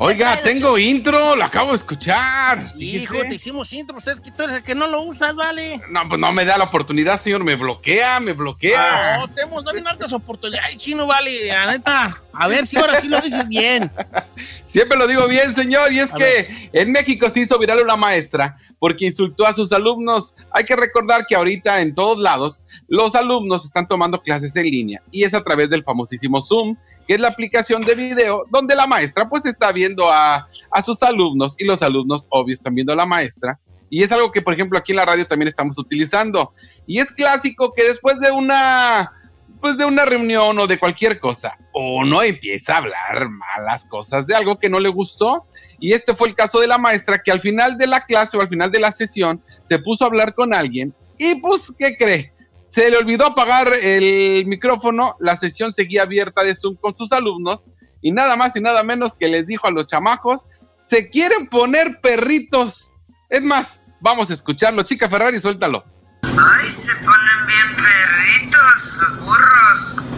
Oiga, 0.00 0.40
tengo 0.44 0.78
intro, 0.78 1.34
lo 1.34 1.42
acabo 1.42 1.72
de 1.72 1.76
escuchar. 1.78 2.72
Hijo, 2.78 3.18
te 3.28 3.34
hicimos 3.34 3.72
intro, 3.72 3.94
pues 3.96 4.06
es 4.06 4.20
que 4.20 4.30
tú 4.30 4.44
eres 4.44 4.56
el 4.58 4.62
que 4.62 4.76
no 4.76 4.86
lo 4.86 5.02
usas, 5.02 5.34
vale. 5.34 5.80
No, 5.90 6.08
pues 6.08 6.20
no 6.20 6.30
me 6.30 6.44
da 6.44 6.56
la 6.56 6.64
oportunidad, 6.64 7.20
señor. 7.20 7.42
Me 7.42 7.56
bloquea, 7.56 8.20
me 8.20 8.32
bloquea. 8.32 9.18
No, 9.18 9.26
te 9.26 9.42
hemos 9.42 9.64
dado 9.64 9.76
hartas 9.88 10.12
oportunidades, 10.12 10.78
chino, 10.78 11.04
vale, 11.04 11.48
la 11.48 11.72
neta. 11.72 12.16
A 12.32 12.46
ver 12.46 12.68
si 12.68 12.76
ahora 12.76 13.00
sí 13.00 13.08
lo 13.08 13.20
dices 13.20 13.48
bien. 13.48 13.90
Siempre 14.68 14.96
lo 14.96 15.08
digo 15.08 15.26
bien, 15.26 15.52
señor, 15.52 15.92
y 15.92 15.98
es 15.98 16.12
que 16.12 16.70
en 16.72 16.92
México 16.92 17.28
se 17.28 17.40
hizo 17.40 17.58
viral 17.58 17.80
una 17.80 17.96
maestra 17.96 18.56
porque 18.78 19.06
insultó 19.06 19.46
a 19.46 19.54
sus 19.54 19.72
alumnos. 19.72 20.34
Hay 20.52 20.64
que 20.64 20.76
recordar 20.76 21.26
que 21.26 21.34
ahorita 21.34 21.80
en 21.80 21.94
todos 21.94 22.18
lados 22.18 22.64
los 22.86 23.16
alumnos 23.16 23.64
están 23.64 23.88
tomando 23.88 24.22
clases 24.22 24.54
en 24.54 24.64
línea 24.64 25.02
y 25.10 25.24
es 25.24 25.34
a 25.34 25.42
través 25.42 25.70
del 25.70 25.82
famosísimo 25.82 26.40
Zoom, 26.40 26.76
que 27.08 27.14
es 27.14 27.20
la 27.20 27.28
aplicación 27.28 27.82
de 27.82 27.94
video 27.94 28.44
donde 28.50 28.76
la 28.76 28.86
maestra 28.86 29.28
pues 29.28 29.46
está 29.46 29.72
viendo 29.72 30.12
a, 30.12 30.46
a 30.70 30.82
sus 30.82 31.02
alumnos 31.02 31.54
y 31.58 31.64
los 31.64 31.82
alumnos 31.82 32.26
obvio 32.28 32.52
están 32.52 32.74
viendo 32.74 32.92
a 32.92 32.96
la 32.96 33.06
maestra. 33.06 33.58
Y 33.90 34.02
es 34.02 34.12
algo 34.12 34.30
que, 34.30 34.42
por 34.42 34.52
ejemplo, 34.52 34.78
aquí 34.78 34.92
en 34.92 34.96
la 34.96 35.06
radio 35.06 35.26
también 35.26 35.48
estamos 35.48 35.78
utilizando. 35.78 36.52
Y 36.86 36.98
es 36.98 37.10
clásico 37.10 37.72
que 37.72 37.84
después 37.84 38.20
de 38.20 38.30
una 38.30 39.12
pues 39.60 39.76
de 39.76 39.84
una 39.84 40.04
reunión 40.04 40.56
o 40.58 40.66
de 40.68 40.78
cualquier 40.78 41.18
cosa, 41.18 41.58
uno 41.74 42.22
empieza 42.22 42.74
a 42.74 42.76
hablar 42.76 43.28
malas 43.28 43.84
cosas 43.88 44.24
de 44.26 44.36
algo 44.36 44.58
que 44.58 44.68
no 44.68 44.78
le 44.78 44.88
gustó. 44.88 45.46
Y 45.80 45.94
este 45.94 46.14
fue 46.14 46.28
el 46.28 46.34
caso 46.34 46.60
de 46.60 46.68
la 46.68 46.78
maestra 46.78 47.20
que 47.20 47.32
al 47.32 47.40
final 47.40 47.76
de 47.76 47.86
la 47.86 48.04
clase 48.04 48.36
o 48.36 48.40
al 48.40 48.48
final 48.48 48.70
de 48.70 48.78
la 48.78 48.92
sesión 48.92 49.42
se 49.64 49.78
puso 49.78 50.04
a 50.04 50.08
hablar 50.08 50.34
con 50.34 50.54
alguien 50.54 50.94
y 51.18 51.34
pues, 51.40 51.72
¿qué 51.76 51.96
cree? 51.96 52.32
Se 52.68 52.90
le 52.90 52.98
olvidó 52.98 53.26
apagar 53.26 53.72
el 53.72 54.44
micrófono, 54.46 55.16
la 55.20 55.36
sesión 55.36 55.72
seguía 55.72 56.02
abierta 56.02 56.42
de 56.42 56.54
Zoom 56.54 56.76
con 56.76 56.96
sus 56.96 57.12
alumnos 57.12 57.70
y 58.02 58.12
nada 58.12 58.36
más 58.36 58.54
y 58.56 58.60
nada 58.60 58.82
menos 58.82 59.14
que 59.14 59.26
les 59.28 59.46
dijo 59.46 59.66
a 59.66 59.70
los 59.70 59.86
chamacos, 59.86 60.48
se 60.86 61.08
quieren 61.08 61.48
poner 61.48 62.00
perritos. 62.02 62.92
Es 63.30 63.42
más, 63.42 63.80
vamos 64.00 64.30
a 64.30 64.34
escucharlo. 64.34 64.82
Chica 64.82 65.08
Ferrari, 65.08 65.40
suéltalo. 65.40 65.84
Ay, 66.22 66.68
se 66.70 66.94
ponen 66.96 67.46
bien 67.46 67.76
perritos 67.76 68.98
los 69.02 69.20
burros. 69.20 70.10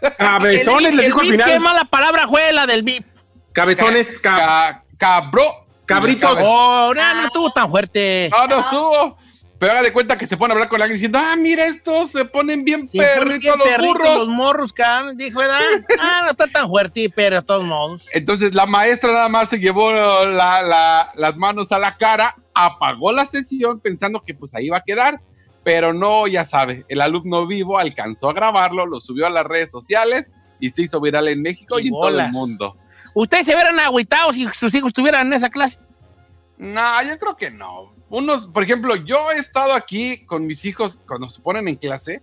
Cabezones, 0.18 0.94
les 0.94 1.06
dijo 1.06 1.20
al 1.20 1.26
final. 1.26 1.50
Qué 1.50 1.60
mala 1.60 1.84
palabra 1.84 2.26
fue 2.28 2.52
la 2.52 2.66
del 2.66 2.82
VIP. 2.82 3.06
Cabezones, 3.52 4.18
ca- 4.20 4.84
cabro. 4.96 5.66
Cabritos. 5.86 6.38
Oh, 6.42 6.92
no, 6.94 7.14
no 7.14 7.26
estuvo 7.26 7.50
tan 7.52 7.70
fuerte. 7.70 8.28
No, 8.30 8.46
no 8.46 8.60
estuvo. 8.60 9.17
Pero 9.58 9.72
haga 9.72 9.82
de 9.82 9.92
cuenta 9.92 10.16
que 10.16 10.26
se 10.26 10.36
pone 10.36 10.52
a 10.52 10.54
hablar 10.54 10.68
con 10.68 10.80
alguien 10.80 10.94
diciendo, 10.96 11.18
ah, 11.20 11.34
mira, 11.36 11.64
estos 11.66 12.12
se 12.12 12.24
ponen 12.24 12.64
bien 12.64 12.86
Sí, 12.86 12.96
perritos 12.98 13.56
los 13.58 13.78
burros. 13.78 14.16
Los 14.18 14.28
morros, 14.28 14.72
cabrón. 14.72 15.16
Dijo. 15.16 15.40
Ah, 15.98 16.20
no 16.24 16.30
está 16.30 16.46
tan 16.46 16.68
fuerte, 16.68 17.10
pero 17.14 17.36
de 17.36 17.42
todos 17.42 17.64
modos. 17.64 18.06
Entonces 18.12 18.54
la 18.54 18.66
maestra 18.66 19.10
nada 19.12 19.28
más 19.28 19.48
se 19.48 19.58
llevó 19.58 19.92
la- 19.92 20.62
la- 20.62 21.10
las 21.16 21.36
manos 21.36 21.72
a 21.72 21.78
la 21.80 21.96
cara, 21.96 22.36
apagó 22.54 23.12
la 23.12 23.24
sesión 23.26 23.80
pensando 23.80 24.22
que 24.24 24.32
pues 24.34 24.54
ahí 24.54 24.66
iba 24.66 24.76
a 24.76 24.84
quedar, 24.84 25.20
pero 25.64 25.92
no, 25.92 26.26
ya 26.28 26.44
sabe, 26.44 26.84
el 26.88 27.00
alumno 27.00 27.46
vivo 27.46 27.78
alcanzó 27.78 28.30
a 28.30 28.32
grabarlo, 28.34 28.86
lo 28.86 29.00
subió 29.00 29.26
a 29.26 29.30
las 29.30 29.44
redes 29.44 29.70
sociales 29.72 30.32
y 30.60 30.70
se 30.70 30.82
hizo 30.82 31.00
viral 31.00 31.26
en 31.28 31.42
México 31.42 31.78
y, 31.80 31.84
Y 31.84 31.86
en 31.88 31.94
todo 31.94 32.08
el 32.20 32.30
mundo. 32.30 32.76
¿Ustedes 33.14 33.46
se 33.46 33.54
hubieran 33.54 33.78
agüitado 33.80 34.32
si 34.32 34.46
sus 34.54 34.72
hijos 34.74 34.88
estuvieran 34.90 35.26
en 35.26 35.32
esa 35.32 35.50
clase? 35.50 35.80
No, 36.58 37.02
yo 37.02 37.18
creo 37.18 37.36
que 37.36 37.50
no. 37.50 37.92
Unos, 38.10 38.46
por 38.46 38.62
ejemplo, 38.62 38.96
yo 38.96 39.30
he 39.30 39.36
estado 39.36 39.74
aquí 39.74 40.24
con 40.24 40.46
mis 40.46 40.64
hijos 40.64 40.98
cuando 41.06 41.28
se 41.28 41.40
ponen 41.42 41.68
en 41.68 41.76
clase 41.76 42.22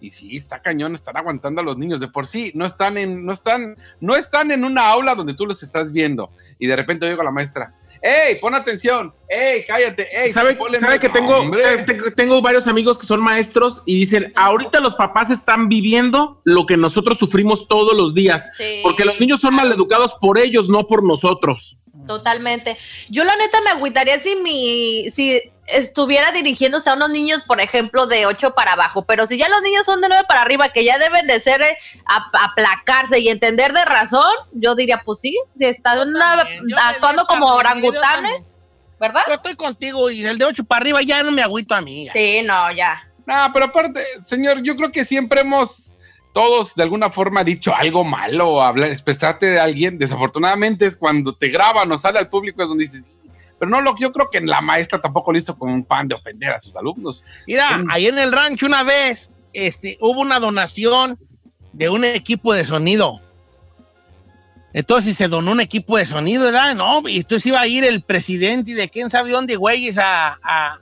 y 0.00 0.10
sí, 0.10 0.36
está 0.36 0.60
cañón, 0.60 0.94
están 0.94 1.16
aguantando 1.16 1.60
a 1.60 1.64
los 1.64 1.78
niños 1.78 2.00
de 2.00 2.08
por 2.08 2.26
sí, 2.26 2.52
no 2.54 2.64
están 2.66 2.96
en, 2.96 3.24
no 3.24 3.32
están, 3.32 3.76
no 4.00 4.14
están 4.14 4.50
en 4.50 4.64
una 4.64 4.88
aula 4.88 5.14
donde 5.14 5.34
tú 5.34 5.46
los 5.46 5.62
estás 5.62 5.92
viendo 5.92 6.30
y 6.58 6.66
de 6.66 6.76
repente 6.76 7.06
oigo 7.06 7.20
a 7.20 7.24
la 7.24 7.30
maestra, 7.30 7.74
¡Ey, 8.02 8.38
pon 8.40 8.54
atención! 8.54 9.12
¡Ey, 9.28 9.64
cállate! 9.66 10.06
¡Ey, 10.12 10.32
¿Sabe, 10.32 10.56
que 11.00 11.08
tengo, 11.08 11.52
sabe, 11.54 12.12
tengo 12.14 12.40
varios 12.42 12.66
amigos 12.66 12.98
que 12.98 13.06
son 13.06 13.20
maestros 13.20 13.82
y 13.86 13.98
dicen, 13.98 14.32
ahorita 14.36 14.80
los 14.80 14.94
papás 14.94 15.30
están 15.30 15.68
viviendo 15.68 16.40
lo 16.44 16.66
que 16.66 16.76
nosotros 16.76 17.18
sufrimos 17.18 17.66
todos 17.68 17.96
los 17.96 18.14
días, 18.14 18.50
Sí. 18.56 18.80
porque 18.82 19.04
los 19.04 19.18
niños 19.18 19.40
son 19.40 19.54
maleducados 19.54 20.14
por 20.20 20.38
ellos, 20.38 20.68
no 20.68 20.86
por 20.86 21.02
nosotros. 21.02 21.78
Totalmente. 22.06 22.76
Yo 23.08 23.24
la 23.24 23.36
neta 23.36 23.60
me 23.62 23.70
agüitaría 23.70 24.18
si 24.20 24.36
mi, 24.36 25.10
si 25.10 25.40
estuviera 25.66 26.30
dirigiéndose 26.32 26.88
a 26.90 26.94
unos 26.94 27.10
niños, 27.10 27.42
por 27.42 27.60
ejemplo, 27.60 28.06
de 28.06 28.26
8 28.26 28.54
para 28.54 28.74
abajo, 28.74 29.04
pero 29.04 29.26
si 29.26 29.36
ya 29.36 29.48
los 29.48 29.62
niños 29.62 29.84
son 29.84 30.00
de 30.00 30.08
9 30.08 30.24
para 30.28 30.42
arriba, 30.42 30.68
que 30.68 30.84
ya 30.84 30.98
deben 30.98 31.26
de 31.26 31.40
ser 31.40 31.60
eh, 31.62 31.76
ap- 32.06 32.34
aplacarse 32.40 33.18
y 33.18 33.28
entender 33.28 33.72
de 33.72 33.84
razón, 33.84 34.30
yo 34.52 34.74
diría, 34.76 35.02
pues 35.04 35.18
sí, 35.20 35.36
si 35.58 35.64
están 35.64 35.98
actuando 36.76 37.26
como 37.26 37.46
orangutanes, 37.54 38.54
¿verdad? 39.00 39.22
Yo 39.26 39.34
estoy 39.34 39.56
contigo 39.56 40.10
y 40.10 40.24
el 40.24 40.38
de 40.38 40.44
8 40.44 40.64
para 40.64 40.80
arriba 40.82 41.02
ya 41.02 41.22
no 41.22 41.32
me 41.32 41.42
agüito 41.42 41.74
a 41.74 41.80
mí. 41.80 42.06
ya. 42.06 42.12
Sí, 42.12 42.42
no, 42.44 42.70
ya. 42.72 43.02
No, 43.26 43.50
pero 43.52 43.66
aparte, 43.66 44.04
señor, 44.24 44.62
yo 44.62 44.76
creo 44.76 44.92
que 44.92 45.04
siempre 45.04 45.40
hemos 45.40 45.95
todos 46.36 46.74
de 46.74 46.82
alguna 46.82 47.08
forma 47.08 47.42
dicho 47.44 47.74
algo 47.74 48.04
malo 48.04 48.50
o 48.50 48.60
hablar, 48.60 48.90
expresarte 48.90 49.46
de 49.46 49.58
alguien. 49.58 49.96
Desafortunadamente 49.96 50.84
es 50.84 50.94
cuando 50.94 51.34
te 51.34 51.48
graban 51.48 51.90
o 51.90 51.96
sale 51.96 52.18
al 52.18 52.28
público 52.28 52.60
es 52.60 52.68
donde 52.68 52.84
dices, 52.84 53.06
pero 53.58 53.70
no, 53.70 53.80
lo 53.80 53.94
que 53.94 54.02
yo 54.02 54.12
creo 54.12 54.28
que 54.28 54.42
la 54.42 54.60
maestra 54.60 55.00
tampoco 55.00 55.32
lo 55.32 55.38
hizo 55.38 55.58
con 55.58 55.70
un 55.70 55.82
pan 55.82 56.08
de 56.08 56.14
ofender 56.14 56.50
a 56.50 56.60
sus 56.60 56.76
alumnos. 56.76 57.24
Mira, 57.46 57.82
ahí 57.88 58.06
en 58.06 58.18
el 58.18 58.32
rancho 58.32 58.66
una 58.66 58.82
vez 58.82 59.30
este, 59.54 59.96
hubo 60.02 60.20
una 60.20 60.38
donación 60.38 61.18
de 61.72 61.88
un 61.88 62.04
equipo 62.04 62.52
de 62.52 62.66
sonido. 62.66 63.18
Entonces 64.74 65.16
se 65.16 65.28
donó 65.28 65.52
un 65.52 65.62
equipo 65.62 65.96
de 65.96 66.04
sonido, 66.04 66.44
¿verdad? 66.44 66.74
No, 66.74 67.08
y 67.08 67.16
entonces 67.16 67.46
iba 67.46 67.62
a 67.62 67.66
ir 67.66 67.82
el 67.82 68.02
presidente 68.02 68.72
y 68.72 68.74
de 68.74 68.90
quién 68.90 69.08
sabe 69.08 69.30
dónde, 69.30 69.56
güeyes, 69.56 69.96
a, 69.96 70.38
a, 70.42 70.80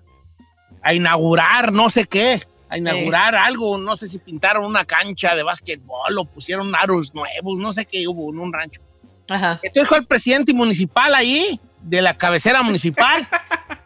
a 0.82 0.94
inaugurar 0.94 1.72
no 1.72 1.90
sé 1.90 2.06
qué, 2.06 2.42
a 2.74 2.78
inaugurar 2.78 3.36
algo, 3.36 3.78
no 3.78 3.94
sé 3.96 4.08
si 4.08 4.18
pintaron 4.18 4.66
una 4.66 4.84
cancha 4.84 5.36
de 5.36 5.42
básquetbol 5.42 6.18
o 6.18 6.24
pusieron 6.24 6.74
aros 6.74 7.14
nuevos, 7.14 7.56
no 7.58 7.72
sé 7.72 7.84
qué 7.86 8.06
hubo 8.08 8.32
en 8.32 8.40
un 8.40 8.52
rancho. 8.52 8.80
Ajá. 9.28 9.60
Entonces 9.62 9.88
fue 9.88 9.98
el 9.98 10.06
presidente 10.06 10.52
municipal 10.52 11.14
ahí, 11.14 11.58
de 11.82 12.02
la 12.02 12.14
cabecera 12.14 12.62
municipal. 12.62 13.26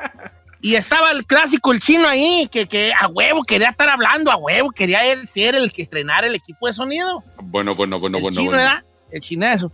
y 0.63 0.75
estaba 0.75 1.11
el 1.13 1.27
clásico, 1.27 1.73
el 1.73 1.81
chino 1.81 2.09
ahí, 2.09 2.49
que, 2.51 2.67
que 2.67 2.93
a 2.99 3.09
huevo 3.09 3.43
quería 3.43 3.69
estar 3.69 3.91
hablando, 3.91 4.33
a 4.33 4.37
huevo 4.37 4.71
quería 4.71 5.05
él 5.05 5.29
ser 5.29 5.55
el 5.55 5.71
que 5.71 5.83
estrenara 5.83 6.27
el 6.27 6.35
equipo 6.35 6.67
de 6.67 6.73
sonido. 6.73 7.23
Bueno, 7.43 7.75
bueno, 7.75 8.01
bueno, 8.01 8.17
el 8.17 8.23
bueno, 8.23 8.37
chino, 8.39 8.51
bueno. 8.51 8.65
¿verdad? 8.65 8.85
El 9.13 9.21
chineso. 9.21 9.71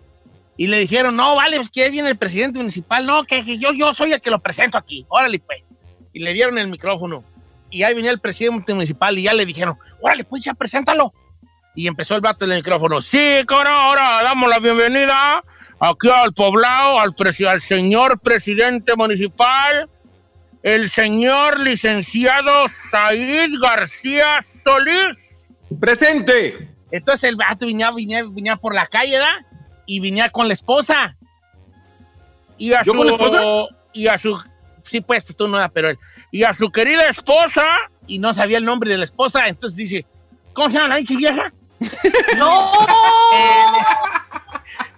Y 0.57 0.67
le 0.67 0.79
dijeron, 0.81 1.17
no, 1.17 1.37
vale, 1.37 1.57
pues 1.57 1.69
que 1.69 1.89
viene 1.89 2.09
el 2.09 2.17
presidente 2.17 2.59
municipal. 2.59 3.07
No, 3.07 3.23
que, 3.25 3.45
que 3.45 3.59
yo, 3.59 3.73
yo 3.73 3.95
soy 3.95 4.13
el 4.13 4.21
que 4.21 4.31
lo 4.31 4.41
presento 4.41 4.77
aquí. 4.77 5.07
Órale, 5.09 5.39
pues. 5.39 5.71
Y 6.13 6.21
le 6.21 6.33
dieron 6.33 6.59
el 6.59 6.69
micrófono. 6.69 7.25
Y 7.75 7.83
ahí 7.83 7.93
venía 7.93 8.13
el 8.13 8.21
presidente 8.21 8.73
municipal 8.73 9.19
y 9.19 9.23
ya 9.23 9.35
le 9.35 9.45
dijeron, 9.45 9.77
órale, 10.01 10.23
pues 10.23 10.45
ya 10.45 10.55
preséntalo. 10.55 11.13
Y 11.75 11.89
empezó 11.89 12.15
el 12.15 12.21
vato 12.21 12.47
del 12.47 12.59
micrófono. 12.59 13.03
Sí, 13.03 13.43
cabrón, 13.49 13.73
ahora 13.73 14.23
damos 14.23 14.49
la 14.49 14.61
bienvenida 14.61 15.43
aquí 15.81 16.09
al 16.09 16.33
poblado, 16.33 17.01
al, 17.01 17.13
al 17.49 17.61
señor 17.61 18.21
presidente 18.21 18.95
municipal, 18.95 19.91
el 20.63 20.89
señor 20.89 21.59
licenciado 21.59 22.69
Said 22.69 23.51
García 23.61 24.41
Solís. 24.45 25.41
¡Presente! 25.81 26.77
Entonces 26.93 27.29
el 27.29 27.35
vato 27.35 27.67
venía, 27.67 27.91
venía, 27.91 28.23
venía 28.23 28.55
por 28.55 28.73
la 28.73 28.87
calle, 28.87 29.19
¿verdad? 29.19 29.35
Y 29.85 29.99
venía 29.99 30.31
con 30.31 30.47
la 30.47 30.55
esposa. 30.55 31.17
Y 32.57 32.73
a 32.73 32.85
¿Yo 32.85 32.93
su... 32.93 32.99
con 32.99 33.07
la 33.09 33.13
esposa? 33.15 33.43
Y 33.93 34.07
a 34.07 34.17
su... 34.17 34.41
Sí, 34.85 35.01
pues, 35.01 35.25
tú 35.25 35.49
no, 35.49 35.59
pero 35.73 35.91
él. 35.91 35.99
Y 36.35 36.43
a 36.43 36.53
su 36.53 36.73
querida 36.73 37.09
esposa, 37.09 37.65
y 38.09 38.19
no 38.19 38.35
sabía 38.35 38.59
el 38.59 38.65
nombre 38.65 38.91
de 38.91 38.99
la 38.99 39.05
esposa, 39.05 39.47
entonces 39.47 39.77
dice, 39.77 40.05
¿cómo 40.53 40.69
se 40.69 40.79
llama 40.79 40.89
la 40.89 40.97
pinche 40.97 41.15
vieja? 41.15 41.53
¡No! 42.37 42.73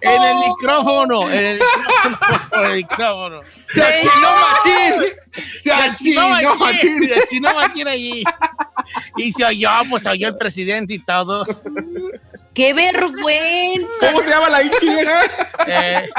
En 0.01 0.23
el 0.23 0.35
micrófono, 0.35 1.29
en 1.29 1.45
el 1.45 1.59
micrófono, 1.59 2.53
en 2.53 2.65
el 2.65 2.75
micrófono. 2.77 3.39
¡Se 3.67 3.83
achinó 3.83 4.31
machín! 4.31 5.03
¡Se 5.59 5.71
achinó 5.71 6.55
machín! 6.55 7.05
Se 7.05 7.13
achinó 7.13 7.53
machín 7.53 7.87
allí. 7.87 8.23
Y 9.17 9.31
se 9.31 9.45
oyó, 9.45 9.69
pues 9.91 10.01
se 10.01 10.09
oyó 10.09 10.29
el 10.29 10.37
presidente 10.37 10.95
y 10.95 10.99
todos. 11.05 11.63
¡Qué 12.55 12.73
vergüenza! 12.73 13.87
¿Cómo 13.99 14.21
se 14.21 14.29
llama 14.31 14.49
la 14.49 14.63
hinchera? 14.63 15.21
Eh, 15.67 16.09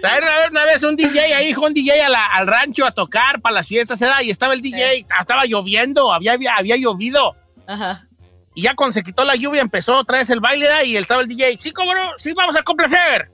trajeron 0.00 0.28
una 0.28 0.38
vez- 0.40 0.50
una 0.50 0.64
vez 0.64 0.82
un 0.82 0.96
DJ 0.96 1.34
ahí, 1.34 1.54
un 1.54 1.74
DJ 1.74 2.02
a 2.02 2.08
la- 2.08 2.26
al 2.26 2.46
rancho 2.46 2.84
a 2.86 2.92
tocar 2.92 3.40
para 3.40 3.56
las 3.56 3.66
fiestas, 3.66 3.98
¿verdad? 4.00 4.20
Y 4.22 4.30
estaba 4.30 4.54
el 4.54 4.60
DJ, 4.62 5.06
estaba 5.20 5.44
lloviendo, 5.46 6.12
había, 6.12 6.32
había, 6.32 6.54
había 6.56 6.76
llovido. 6.76 7.36
Ajá. 7.66 8.06
Y 8.54 8.62
ya 8.62 8.74
cuando 8.74 8.92
se 8.92 9.02
quitó 9.02 9.24
la 9.24 9.34
lluvia 9.34 9.60
empezó 9.62 9.98
otra 9.98 10.18
vez 10.18 10.30
el 10.30 10.38
baile, 10.40 10.66
¿verdad? 10.66 10.84
Y 10.84 10.96
estaba 10.96 11.20
el 11.22 11.28
DJ, 11.28 11.56
sí, 11.60 11.72
cómo 11.72 11.92
no, 11.94 12.12
sí, 12.18 12.32
vamos 12.34 12.56
a 12.56 12.62
complacer. 12.62 13.30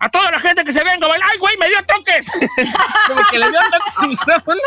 A 0.00 0.08
toda 0.08 0.32
la 0.32 0.38
gente 0.40 0.64
que 0.64 0.72
se 0.72 0.82
venga 0.82 1.06
a 1.06 1.10
bailar. 1.10 1.28
¡Ay, 1.30 1.38
güey, 1.38 1.56
me 1.58 1.68
dio 1.68 1.76
toques! 1.86 2.26
Como 3.06 3.20
que 3.30 3.38
le 3.38 3.48
dio 3.48 3.60
toques 3.70 3.94
al 3.98 4.08
micrófono 4.08 4.60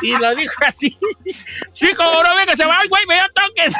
y 0.00 0.16
lo 0.18 0.34
dijo 0.34 0.54
así. 0.66 0.96
Sí, 1.72 1.94
como 1.94 2.20
no, 2.22 2.34
venga, 2.34 2.56
se 2.56 2.64
va. 2.64 2.80
¡Ay, 2.80 2.88
güey, 2.88 3.06
me 3.06 3.14
dio 3.14 3.24
toques! 3.32 3.72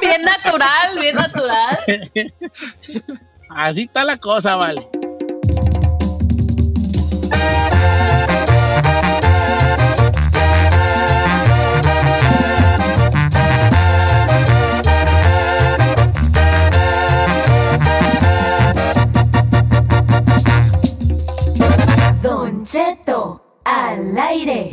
Bien 0.00 0.22
natural, 0.22 0.98
bien 0.98 1.16
natural. 1.16 1.78
Así 3.50 3.82
está 3.82 4.04
la 4.04 4.16
cosa, 4.16 4.56
vale. 4.56 4.88
Al 23.96 24.18
aire. 24.18 24.68